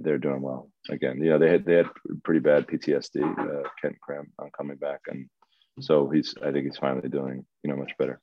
they're 0.01 0.19
doing 0.19 0.43
well 0.43 0.71
again. 0.91 1.19
You 1.23 1.31
know, 1.31 1.39
they 1.39 1.51
had 1.51 1.65
they 1.65 1.75
had 1.75 1.87
pretty 2.25 2.41
bad 2.41 2.67
PTSD. 2.67 3.23
Uh, 3.23 3.69
Kent 3.81 3.97
Crim 4.01 4.33
on 4.39 4.51
coming 4.57 4.77
back, 4.77 5.01
and 5.09 5.29
so 5.81 6.09
he's 6.09 6.35
I 6.43 6.53
think 6.53 6.67
he's 6.67 6.79
finally 6.79 7.09
doing 7.09 7.45
you 7.63 7.71
know 7.71 7.77
much 7.77 7.93
better 7.99 8.21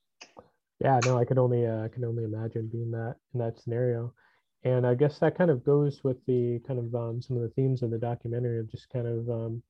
yeah 0.83 0.99
no 1.05 1.17
i 1.17 1.25
can 1.25 1.39
only 1.39 1.65
uh, 1.65 1.83
i 1.83 1.87
can 1.87 2.03
only 2.03 2.23
imagine 2.23 2.69
being 2.71 2.91
that 2.91 3.15
in 3.33 3.39
that 3.39 3.59
scenario 3.59 4.13
and 4.63 4.85
i 4.85 4.93
guess 4.93 5.17
that 5.19 5.37
kind 5.37 5.49
of 5.49 5.63
goes 5.63 6.03
with 6.03 6.17
the 6.25 6.59
kind 6.67 6.79
of 6.79 6.93
um, 6.93 7.21
some 7.21 7.37
of 7.37 7.43
the 7.43 7.49
themes 7.49 7.81
of 7.81 7.89
the 7.89 7.97
documentary 7.97 8.59
of 8.59 8.69
just 8.69 8.89
kind 8.89 9.07
of 9.07 9.29
um, 9.29 9.63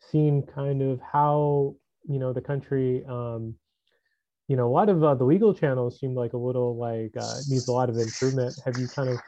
seeing 0.00 0.42
kind 0.42 0.82
of 0.82 1.00
how 1.00 1.74
you 2.08 2.18
know 2.18 2.32
the 2.32 2.40
country 2.40 3.04
um, 3.08 3.54
you 4.48 4.56
know 4.56 4.66
a 4.66 4.74
lot 4.78 4.88
of 4.88 5.02
uh, 5.04 5.14
the 5.14 5.24
legal 5.24 5.54
channels 5.54 5.98
seem 6.00 6.14
like 6.14 6.32
a 6.32 6.38
little 6.38 6.76
like 6.76 7.12
uh, 7.16 7.36
needs 7.48 7.68
a 7.68 7.72
lot 7.72 7.90
of 7.90 7.96
improvement 7.96 8.54
have 8.64 8.78
you 8.78 8.88
kind 8.88 9.08
of 9.08 9.18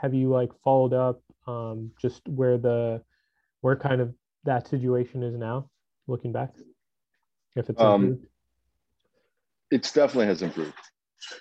have 0.00 0.14
you 0.14 0.28
like 0.28 0.50
followed 0.62 0.92
up 0.92 1.22
um, 1.46 1.90
just 2.00 2.26
where 2.28 2.58
the 2.58 3.02
where 3.60 3.76
kind 3.76 4.00
of 4.00 4.14
that 4.44 4.68
situation 4.68 5.22
is 5.22 5.36
now 5.36 5.70
looking 6.06 6.32
back 6.32 6.54
if 7.56 7.70
it's 7.70 7.80
um, 7.80 8.04
improved? 8.04 8.26
it's 9.70 9.92
definitely 9.92 10.26
has 10.26 10.42
improved. 10.42 10.72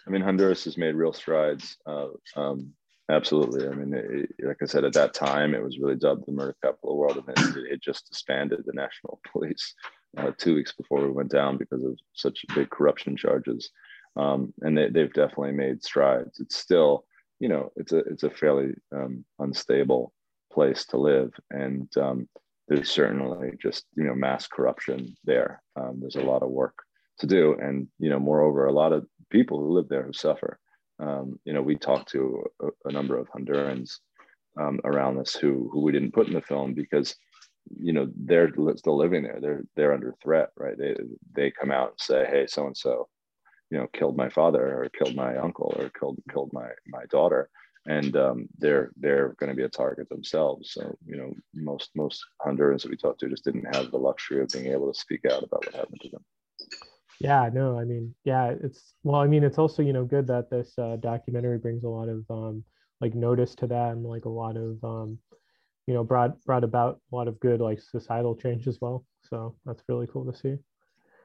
I 0.08 0.10
mean, 0.10 0.22
Honduras 0.22 0.64
has 0.64 0.78
made 0.78 0.96
real 0.96 1.14
strides. 1.14 1.78
Uh, 1.86 2.08
um, 2.36 2.74
absolutely. 3.10 3.68
I 3.68 3.72
mean, 3.72 3.94
it, 3.94 4.30
like 4.44 4.58
I 4.62 4.66
said, 4.66 4.86
at 4.86 4.94
that 4.94 5.14
time, 5.14 5.54
it 5.54 5.64
was 5.64 5.78
really 5.78 5.96
dubbed 5.96 6.26
the 6.26 6.32
murder 6.32 6.56
capital 6.64 6.90
of 6.90 6.94
the 6.94 6.96
world, 6.96 7.24
and 7.28 7.58
it, 7.58 7.74
it 7.74 7.82
just 7.82 8.10
disbanded 8.10 8.64
the 8.66 8.74
national 8.74 9.20
police 9.32 9.76
uh, 10.18 10.32
two 10.38 10.56
weeks 10.56 10.72
before 10.72 11.02
we 11.02 11.12
went 11.12 11.32
down 11.32 11.58
because 11.58 11.84
of 11.84 11.98
such 12.14 12.46
big 12.56 12.70
corruption 12.70 13.18
charges. 13.18 13.72
Um, 14.16 14.54
and 14.62 14.78
they, 14.78 15.02
have 15.02 15.14
definitely 15.14 15.54
made 15.54 15.84
strides. 15.84 16.40
It's 16.40 16.56
still, 16.56 17.06
you 17.44 17.50
know, 17.50 17.72
it's 17.76 17.92
a 17.92 18.00
it's 18.12 18.24
a 18.24 18.30
fairly 18.30 18.70
um, 18.96 19.26
unstable 19.40 20.14
place 20.52 20.86
to 20.88 20.98
live, 20.98 21.32
and 21.52 21.90
um, 21.98 22.28
there's 22.68 22.90
certainly 22.90 23.52
just 23.62 23.86
you 23.96 24.06
know 24.06 24.16
mass 24.16 24.48
corruption 24.48 25.16
there. 25.26 25.62
Um, 25.76 25.94
there's 26.00 26.22
a 26.24 26.30
lot 26.32 26.44
of 26.44 26.50
work 26.50 26.76
to 27.20 27.28
do. 27.28 27.56
And, 27.60 27.88
you 28.00 28.10
know, 28.10 28.20
moreover, 28.20 28.66
a 28.66 28.74
lot 28.74 28.94
of 28.94 29.06
people 29.30 29.60
who 29.60 29.74
live 29.74 29.90
there 29.90 30.04
who 30.04 30.14
suffer. 30.14 30.60
Um, 31.00 31.40
you 31.46 31.54
know, 31.54 31.62
we 31.62 31.76
talked 31.76 32.10
to 32.12 32.44
a, 32.62 32.68
a 32.86 32.92
number 32.92 33.18
of 33.18 33.28
Hondurans 33.30 34.00
um, 34.60 34.80
around 34.84 35.18
this 35.18 35.36
who, 35.36 35.70
who 35.72 35.82
we 35.82 35.92
didn't 35.92 36.14
put 36.14 36.28
in 36.28 36.34
the 36.34 36.42
film 36.42 36.74
because, 36.74 37.16
you 37.80 37.94
know, 37.94 38.10
they're 38.16 38.52
still 38.76 38.98
living 38.98 39.24
there. 39.24 39.40
They're, 39.42 39.64
they're 39.76 39.94
under 39.94 40.16
threat, 40.24 40.50
right? 40.58 40.78
They, 40.78 40.96
they 41.36 41.52
come 41.52 41.72
out 41.72 41.90
and 41.90 42.00
say, 42.00 42.26
Hey, 42.30 42.46
so-and-so, 42.48 43.08
you 43.74 43.80
know, 43.80 43.88
killed 43.92 44.16
my 44.16 44.30
father 44.30 44.84
or 44.84 44.90
killed 44.90 45.16
my 45.16 45.36
uncle 45.38 45.74
or 45.80 45.90
killed, 45.90 46.20
killed 46.32 46.52
my, 46.54 46.70
my 46.88 47.06
daughter. 47.10 47.50
And 47.88 48.16
um, 48.16 48.48
they're, 48.60 48.92
they're 48.98 49.36
going 49.40 49.50
to 49.50 49.56
be 49.56 49.64
a 49.64 49.70
target 49.70 50.10
themselves. 50.10 50.74
So, 50.74 50.96
you 51.08 51.18
know, 51.18 51.34
most, 51.56 51.90
most 51.96 52.24
Hondurans 52.46 52.84
that 52.84 52.92
we 52.92 52.98
talked 52.98 53.20
to 53.22 53.30
just 53.30 53.44
didn't 53.44 53.76
have 53.76 53.90
the 53.90 53.98
luxury 53.98 54.44
of 54.44 54.50
being 54.50 54.68
able 54.68 54.94
to 54.94 55.00
speak 55.00 55.22
out 55.26 55.44
about 55.44 55.66
what 55.66 55.74
happened 55.74 56.02
to 56.02 56.10
them. 56.10 56.24
Yeah, 57.20 57.50
no, 57.52 57.80
I 57.80 57.84
mean, 57.84 58.14
yeah, 58.26 58.54
it's 58.62 58.94
well, 59.04 59.22
I 59.22 59.28
mean, 59.28 59.44
it's 59.44 59.58
also 59.58 59.82
you 59.82 59.94
know 59.94 60.04
good 60.04 60.28
that 60.28 60.50
this 60.50 60.74
uh, 60.78 60.98
documentary 60.98 61.58
brings 61.58 61.84
a 61.84 61.90
lot 61.90 62.10
of 62.10 62.26
um, 62.30 62.64
like 63.00 63.16
notice 63.16 63.56
to 63.56 63.68
that 63.68 63.92
and 63.92 64.04
like 64.04 64.26
a 64.26 64.30
lot 64.30 64.58
of 64.58 64.84
um, 64.84 65.20
you 65.88 65.94
know 65.94 66.04
brought 66.04 66.44
brought 66.46 66.64
about 66.64 67.00
a 67.12 67.16
lot 67.16 67.28
of 67.28 67.40
good 67.40 67.62
like 67.62 67.80
societal 67.80 68.36
change 68.36 68.68
as 68.68 68.80
well 68.82 69.06
so 69.30 69.56
that's 69.66 69.84
really 69.88 70.08
cool 70.08 70.30
to 70.30 70.38
see 70.38 70.58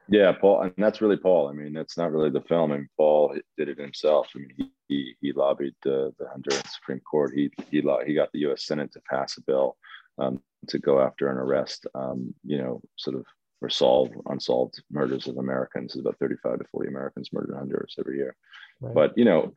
yeah 0.09 0.31
paul 0.31 0.61
and 0.61 0.73
that's 0.77 1.01
really 1.01 1.17
paul 1.17 1.49
i 1.49 1.53
mean 1.53 1.73
that's 1.73 1.97
not 1.97 2.11
really 2.11 2.29
the 2.29 2.41
film 2.41 2.71
I 2.71 2.75
and 2.75 2.83
mean, 2.83 2.89
paul 2.97 3.35
did 3.57 3.69
it 3.69 3.77
himself 3.77 4.27
i 4.35 4.39
mean 4.39 4.51
he 4.57 4.71
he, 4.87 5.15
he 5.21 5.31
lobbied 5.33 5.75
the, 5.83 6.13
the 6.17 6.25
honduran 6.25 6.65
supreme 6.67 6.99
court 7.01 7.31
he 7.35 7.51
he 7.69 7.81
he 8.05 8.13
got 8.13 8.31
the 8.31 8.39
u.s 8.39 8.65
senate 8.65 8.91
to 8.93 9.01
pass 9.09 9.37
a 9.37 9.41
bill 9.41 9.77
um, 10.17 10.41
to 10.67 10.79
go 10.79 10.99
after 10.99 11.29
and 11.29 11.39
arrest 11.39 11.85
um, 11.95 12.33
you 12.43 12.57
know 12.57 12.81
sort 12.97 13.15
of 13.15 13.25
or 13.61 13.69
solve 13.69 14.09
unsolved 14.27 14.81
murders 14.89 15.27
of 15.27 15.37
Americans. 15.37 15.93
There's 15.93 16.05
about 16.05 16.19
35 16.19 16.59
to 16.59 16.65
40 16.71 16.89
Americans 16.89 17.29
murdered 17.33 17.51
in 17.51 17.57
Honduras 17.57 17.95
every 17.99 18.17
year. 18.17 18.35
Right. 18.79 18.93
But 18.93 19.17
you 19.17 19.25
know, 19.25 19.51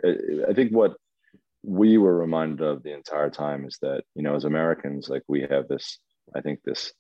I 0.49 0.53
think 0.53 0.73
what 0.73 0.97
we 1.63 1.99
were 1.99 2.17
reminded 2.17 2.61
of 2.67 2.83
the 2.83 2.95
entire 2.95 3.31
time 3.31 3.65
is 3.65 3.79
that 3.83 4.05
you 4.15 4.23
know, 4.23 4.35
as 4.35 4.45
Americans, 4.45 5.09
like 5.09 5.23
we 5.29 5.43
have 5.43 5.69
this, 5.69 5.99
I 6.35 6.41
think 6.41 6.61
this 6.65 6.93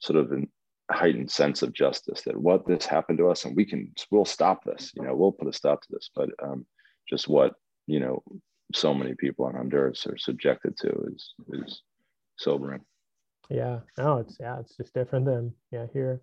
sort 0.00 0.18
of 0.18 0.32
an 0.32 0.50
heightened 0.94 1.30
sense 1.30 1.62
of 1.62 1.72
justice 1.72 2.22
that 2.22 2.36
what 2.36 2.66
this 2.66 2.86
happened 2.86 3.18
to 3.18 3.28
us? 3.28 3.44
And 3.44 3.56
we 3.56 3.64
can 3.64 3.92
we'll 4.10 4.24
stop 4.24 4.64
this 4.64 4.92
you 4.94 5.02
know 5.02 5.14
we'll 5.14 5.32
put 5.32 5.48
a 5.48 5.52
stop 5.52 5.82
to 5.82 5.88
this. 5.90 6.10
But 6.14 6.30
um, 6.42 6.66
just 7.08 7.28
what 7.28 7.54
you 7.86 8.00
know 8.00 8.22
so 8.72 8.94
many 8.94 9.14
people 9.14 9.48
in 9.48 9.56
honduras 9.56 10.06
are 10.06 10.16
subjected 10.16 10.76
to 10.78 10.90
is 11.14 11.34
is 11.52 11.82
sobering. 12.36 12.80
Yeah. 13.50 13.80
No 13.98 14.18
it's 14.18 14.36
yeah 14.40 14.60
it's 14.60 14.76
just 14.76 14.94
different 14.94 15.26
than 15.26 15.52
yeah 15.70 15.86
here. 15.92 16.20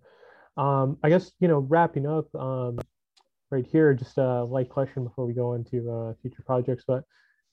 Um 0.56 0.98
i 1.02 1.08
guess 1.08 1.32
you 1.40 1.48
know 1.48 1.60
wrapping 1.60 2.06
up 2.06 2.34
um 2.34 2.78
right 3.50 3.66
here 3.66 3.94
just 3.94 4.18
a 4.18 4.44
light 4.44 4.68
question 4.68 5.04
before 5.04 5.26
we 5.26 5.34
go 5.34 5.54
into 5.54 5.90
uh, 5.90 6.14
future 6.20 6.42
projects. 6.44 6.84
But 6.86 7.04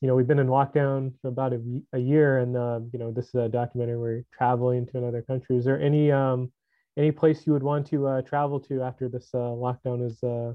you 0.02 0.08
know 0.08 0.16
we've 0.16 0.28
been 0.28 0.40
in 0.40 0.48
lockdown 0.48 1.14
for 1.22 1.28
about 1.28 1.54
a, 1.54 1.62
a 1.94 2.00
year 2.00 2.40
and 2.40 2.58
uh, 2.58 2.80
you 2.92 3.00
know 3.00 3.12
this 3.12 3.28
is 3.28 3.36
a 3.36 3.50
documentary 3.50 3.98
where 3.98 4.12
you're 4.14 4.26
traveling 4.34 4.86
to 4.88 4.98
another 4.98 5.22
country. 5.22 5.58
Is 5.58 5.66
there 5.66 5.80
any 5.80 6.12
um 6.12 6.52
any 6.98 7.12
place 7.12 7.46
you 7.46 7.54
would 7.54 7.64
want 7.64 7.88
to 7.88 8.08
uh, 8.08 8.22
travel 8.22 8.60
to 8.60 8.82
after 8.82 9.08
this 9.08 9.30
uh, 9.34 9.38
lockdown 9.38 10.06
is 10.06 10.22
uh, 10.24 10.54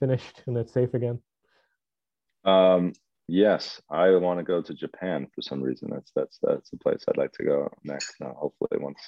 finished 0.00 0.42
and 0.46 0.56
it's 0.56 0.72
safe 0.72 0.94
again 0.94 1.18
um 2.44 2.92
Yes, 3.28 3.82
I 3.90 4.10
want 4.10 4.38
to 4.38 4.44
go 4.44 4.62
to 4.62 4.72
Japan 4.72 5.26
for 5.34 5.42
some 5.42 5.60
reason. 5.60 5.90
That's 5.90 6.12
that's 6.14 6.38
that's 6.40 6.70
the 6.70 6.76
place 6.76 7.02
I'd 7.08 7.16
like 7.16 7.32
to 7.32 7.44
go 7.44 7.68
next. 7.82 8.14
Uh, 8.20 8.32
hopefully, 8.32 8.78
once 8.80 9.00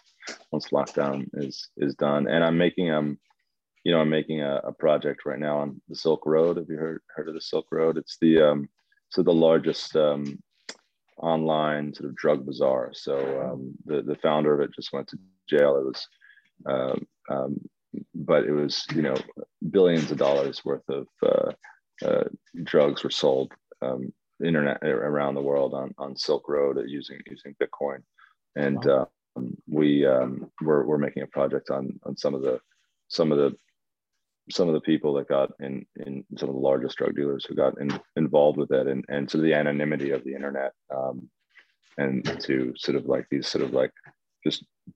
once 0.50 0.70
lockdown 0.70 1.28
is 1.34 1.68
is 1.76 1.94
done, 1.94 2.26
and 2.26 2.42
I'm 2.42 2.58
making 2.58 2.90
um, 2.90 3.16
you 3.84 3.92
know, 3.92 4.00
I'm 4.00 4.10
making 4.10 4.42
a, 4.42 4.56
a 4.64 4.72
project 4.72 5.24
right 5.24 5.38
now 5.38 5.58
on 5.58 5.80
the 5.88 5.94
Silk 5.94 6.26
Road. 6.26 6.56
Have 6.56 6.68
you 6.68 6.76
heard 6.76 7.00
heard 7.14 7.28
of 7.28 7.34
the 7.34 7.40
Silk 7.40 7.66
Road? 7.70 7.96
It's 7.96 8.18
the 8.20 8.42
um, 8.42 8.68
so 9.10 9.22
the 9.22 9.32
largest 9.32 9.94
um, 9.94 10.38
online 11.18 11.94
sort 11.94 12.10
of 12.10 12.16
drug 12.16 12.44
bazaar. 12.44 12.90
So 12.94 13.16
um, 13.40 13.74
the 13.84 14.02
the 14.02 14.16
founder 14.16 14.52
of 14.52 14.60
it 14.60 14.74
just 14.74 14.92
went 14.92 15.06
to 15.08 15.18
jail. 15.48 15.76
It 15.76 15.86
was, 15.86 16.08
um, 16.66 17.06
um, 17.30 17.60
but 18.14 18.44
it 18.44 18.52
was 18.52 18.86
you 18.94 19.02
know 19.02 19.16
billions 19.70 20.10
of 20.10 20.18
dollars 20.18 20.64
worth 20.64 20.88
of 20.88 21.06
uh, 21.22 21.52
uh, 22.04 22.24
drugs 22.64 23.02
were 23.02 23.10
sold 23.10 23.52
um, 23.82 24.12
internet 24.44 24.82
around 24.82 25.34
the 25.34 25.42
world 25.42 25.74
on, 25.74 25.94
on 25.98 26.16
Silk 26.16 26.48
Road 26.48 26.78
using 26.86 27.18
using 27.26 27.54
Bitcoin, 27.60 28.02
and 28.56 28.84
wow. 28.84 29.08
um, 29.36 29.56
we 29.68 30.06
um, 30.06 30.50
we're, 30.60 30.84
we're 30.84 30.98
making 30.98 31.22
a 31.22 31.28
project 31.28 31.70
on 31.70 31.98
on 32.04 32.16
some 32.16 32.34
of 32.34 32.42
the 32.42 32.60
some 33.08 33.32
of 33.32 33.38
the 33.38 33.56
some 34.50 34.68
of 34.68 34.74
the 34.74 34.80
people 34.80 35.12
that 35.14 35.28
got 35.28 35.50
in 35.60 35.84
in 36.06 36.24
some 36.36 36.48
of 36.48 36.54
the 36.54 36.60
largest 36.60 36.96
drug 36.96 37.14
dealers 37.14 37.44
who 37.44 37.54
got 37.54 37.78
in, 37.80 37.90
involved 38.16 38.58
with 38.58 38.70
it 38.72 38.86
and 38.86 39.04
and 39.08 39.28
to 39.28 39.38
the 39.38 39.54
anonymity 39.54 40.10
of 40.10 40.24
the 40.24 40.34
internet 40.34 40.72
um, 40.94 41.28
and 41.98 42.40
to 42.40 42.72
sort 42.76 42.96
of 42.96 43.06
like 43.06 43.26
these 43.30 43.46
sort 43.46 43.64
of 43.64 43.72
like 43.72 43.92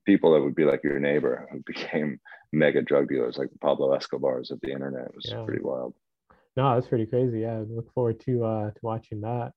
people 0.05 0.33
that 0.33 0.43
would 0.43 0.55
be 0.55 0.65
like 0.65 0.83
your 0.85 1.01
neighbor 1.01 1.49
who 1.51 1.63
became 1.67 2.21
mega 2.53 2.83
drug 2.83 3.09
dealers 3.09 3.39
like 3.39 3.51
the 3.51 3.59
Pablo 3.59 3.93
Escobars 3.95 4.51
of 4.51 4.61
the 4.63 4.73
internet 4.73 5.07
it 5.07 5.15
was 5.15 5.29
yeah. 5.29 5.45
pretty 5.45 5.63
wild 5.63 5.95
no, 6.57 6.75
that's 6.75 6.87
pretty 6.87 7.07
crazy. 7.07 7.41
Yeah, 7.41 7.59
I 7.59 7.61
look 7.61 7.93
forward 7.95 8.21
to 8.27 8.45
uh, 8.45 8.71
to 8.71 8.79
watching 8.83 9.23
that. 9.23 9.53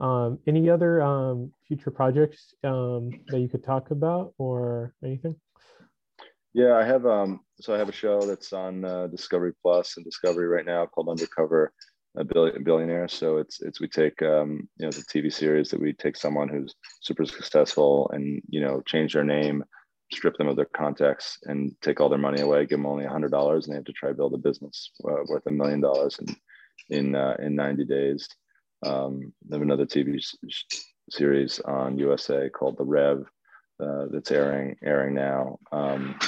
Um, 0.00 0.38
any 0.46 0.70
other 0.70 1.02
um, 1.02 1.52
future 1.66 1.90
projects 1.90 2.54
um, 2.62 3.10
that 3.28 3.40
you 3.40 3.48
could 3.48 3.64
talk 3.64 3.90
about 3.90 4.34
or 4.38 4.94
anything? 5.04 5.34
Yeah, 6.54 6.74
I 6.74 6.84
have. 6.84 7.06
Um, 7.06 7.40
so 7.60 7.74
I 7.74 7.78
have 7.78 7.88
a 7.88 7.92
show 7.92 8.20
that's 8.20 8.52
on 8.52 8.84
uh, 8.84 9.08
Discovery 9.08 9.52
Plus 9.62 9.96
and 9.96 10.04
Discovery 10.04 10.46
right 10.46 10.64
now 10.64 10.86
called 10.86 11.08
Undercover 11.08 11.72
a 12.16 12.24
Billionaire. 12.24 13.08
So 13.08 13.38
it's 13.38 13.60
it's 13.60 13.80
we 13.80 13.88
take 13.88 14.22
um, 14.22 14.68
you 14.76 14.86
know 14.86 14.92
the 14.92 15.04
TV 15.12 15.32
series 15.32 15.70
that 15.70 15.80
we 15.80 15.92
take 15.92 16.16
someone 16.16 16.48
who's 16.48 16.76
super 17.00 17.26
successful 17.26 18.08
and 18.14 18.40
you 18.48 18.60
know 18.60 18.80
change 18.86 19.14
their 19.14 19.24
name 19.24 19.64
strip 20.12 20.36
them 20.36 20.48
of 20.48 20.56
their 20.56 20.68
contacts 20.76 21.38
and 21.44 21.74
take 21.82 22.00
all 22.00 22.08
their 22.08 22.18
money 22.18 22.40
away, 22.40 22.66
give 22.66 22.78
them 22.78 22.86
only 22.86 23.04
a 23.04 23.10
hundred 23.10 23.30
dollars, 23.30 23.66
and 23.66 23.72
they 23.72 23.78
have 23.78 23.84
to 23.84 23.92
try 23.92 24.08
to 24.08 24.14
build 24.14 24.34
a 24.34 24.38
business 24.38 24.90
uh, 25.04 25.22
worth 25.28 25.46
a 25.46 25.50
million 25.50 25.80
dollars 25.80 26.18
in 26.18 26.36
in 26.90 27.14
uh, 27.14 27.36
in 27.38 27.54
90 27.54 27.84
days. 27.84 28.28
Um, 28.84 29.32
have 29.50 29.62
another 29.62 29.86
TV 29.86 30.24
series 31.10 31.60
on 31.60 31.98
USA 31.98 32.48
called 32.48 32.78
The 32.78 32.84
Rev 32.84 33.24
uh, 33.82 34.06
that's 34.10 34.30
airing 34.30 34.76
airing 34.84 35.14
now, 35.14 35.58
um, 35.72 36.18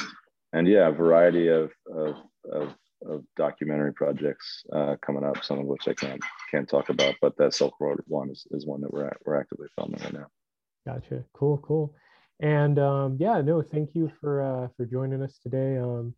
and 0.53 0.67
yeah, 0.67 0.89
a 0.89 0.93
variety 0.93 1.49
of 1.49 1.71
of, 1.93 2.17
of, 2.51 2.75
of 3.07 3.25
documentary 3.37 3.93
projects 3.93 4.65
uh, 4.73 4.97
coming 5.05 5.25
up. 5.25 5.45
Some 5.45 5.59
of 5.59 5.67
which 5.67 5.89
I 5.89 5.95
can't 5.95 6.23
can't 6.51 6.69
talk 6.69 6.89
about, 6.89 7.15
but 7.21 7.37
that 7.39 7.55
Silk 7.55 7.75
Road 7.81 8.01
one 8.07 8.31
is, 8.31 8.47
is 8.51 8.67
one 8.67 8.81
that 8.83 8.93
we're 8.93 9.11
we're 9.25 9.41
actively 9.41 9.69
filming 9.77 10.01
right 10.03 10.13
now. 10.13 10.27
Gotcha. 10.87 11.25
Cool. 11.35 11.59
Cool. 11.59 11.95
And 12.41 12.79
um, 12.79 13.17
yeah, 13.21 13.41
no, 13.43 13.63
thank 13.63 13.95
you 13.95 14.11
for 14.21 14.43
uh, 14.43 14.69
for 14.77 14.87
joining 14.87 15.23
us 15.23 15.39
today. 15.43 15.77
Um, 15.77 16.15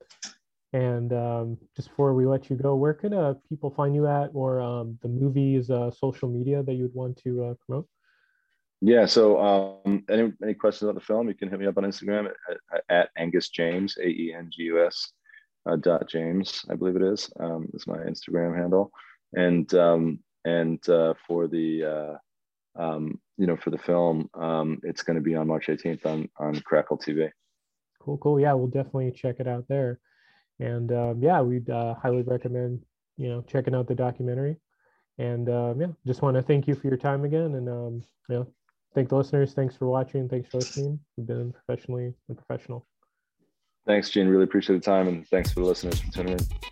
and 0.72 1.12
um, 1.12 1.58
just 1.76 1.88
before 1.90 2.14
we 2.14 2.26
let 2.26 2.48
you 2.48 2.56
go, 2.56 2.74
where 2.76 2.94
can 2.94 3.12
uh, 3.12 3.34
people 3.48 3.70
find 3.70 3.94
you 3.94 4.06
at, 4.06 4.30
or 4.32 4.60
um, 4.60 4.98
the 5.02 5.08
movies, 5.08 5.68
uh, 5.68 5.90
social 5.90 6.28
media 6.28 6.62
that 6.62 6.74
you'd 6.74 6.94
want 6.94 7.18
to 7.24 7.44
uh, 7.44 7.54
promote? 7.66 7.86
Yeah. 8.80 9.06
So, 9.06 9.40
um, 9.84 10.04
any 10.08 10.32
any 10.42 10.54
questions 10.54 10.88
about 10.88 11.00
the 11.00 11.06
film, 11.06 11.28
you 11.28 11.34
can 11.34 11.50
hit 11.50 11.58
me 11.58 11.66
up 11.66 11.76
on 11.76 11.84
Instagram 11.84 12.30
at, 12.72 12.84
at 12.88 13.10
Aengus 13.18 13.50
James, 13.50 13.96
A 13.98 14.06
E 14.06 14.34
N 14.36 14.48
G 14.50 14.62
U 14.64 14.84
S 14.86 15.12
uh, 15.66 15.76
dot 15.76 16.08
James, 16.08 16.64
I 16.70 16.74
believe 16.74 16.96
it 16.96 17.02
is. 17.02 17.30
Um, 17.38 17.68
is 17.74 17.86
my 17.86 17.98
Instagram 17.98 18.56
handle. 18.56 18.90
And 19.34 19.72
um, 19.74 20.20
and 20.44 20.86
uh, 20.88 21.14
for 21.26 21.48
the 21.48 21.84
uh, 21.84 22.14
um, 22.76 23.20
you 23.36 23.46
know, 23.46 23.56
for 23.56 23.70
the 23.70 23.78
film, 23.78 24.28
um, 24.34 24.80
it's 24.82 25.02
going 25.02 25.16
to 25.16 25.22
be 25.22 25.34
on 25.34 25.46
March 25.46 25.66
18th 25.66 26.06
on 26.06 26.28
on 26.38 26.60
Crackle 26.60 26.98
TV. 26.98 27.30
Cool, 28.00 28.18
cool. 28.18 28.40
Yeah, 28.40 28.52
we'll 28.54 28.68
definitely 28.68 29.12
check 29.12 29.36
it 29.38 29.46
out 29.46 29.66
there. 29.68 30.00
And 30.58 30.92
um, 30.92 31.22
yeah, 31.22 31.40
we'd 31.40 31.68
uh, 31.70 31.94
highly 31.94 32.22
recommend 32.22 32.82
you 33.16 33.28
know 33.28 33.42
checking 33.42 33.74
out 33.74 33.88
the 33.88 33.94
documentary. 33.94 34.56
And 35.18 35.48
um, 35.48 35.80
yeah, 35.80 35.88
just 36.06 36.22
want 36.22 36.36
to 36.36 36.42
thank 36.42 36.66
you 36.66 36.74
for 36.74 36.88
your 36.88 36.96
time 36.96 37.24
again, 37.24 37.54
and 37.54 37.68
um, 37.68 38.02
you 38.28 38.36
know, 38.36 38.46
thank 38.94 39.10
the 39.10 39.16
listeners. 39.16 39.52
Thanks 39.52 39.76
for 39.76 39.86
watching. 39.86 40.28
Thanks 40.28 40.48
for 40.48 40.58
listening. 40.58 40.98
You've 41.16 41.26
been 41.26 41.52
professionally 41.52 42.14
and 42.28 42.38
professional. 42.38 42.86
Thanks, 43.86 44.10
Gene. 44.10 44.28
Really 44.28 44.44
appreciate 44.44 44.76
the 44.76 44.82
time, 44.82 45.08
and 45.08 45.26
thanks 45.28 45.52
for 45.52 45.60
the 45.60 45.66
listeners 45.66 46.00
for 46.00 46.10
tuning 46.12 46.38
in. 46.38 46.71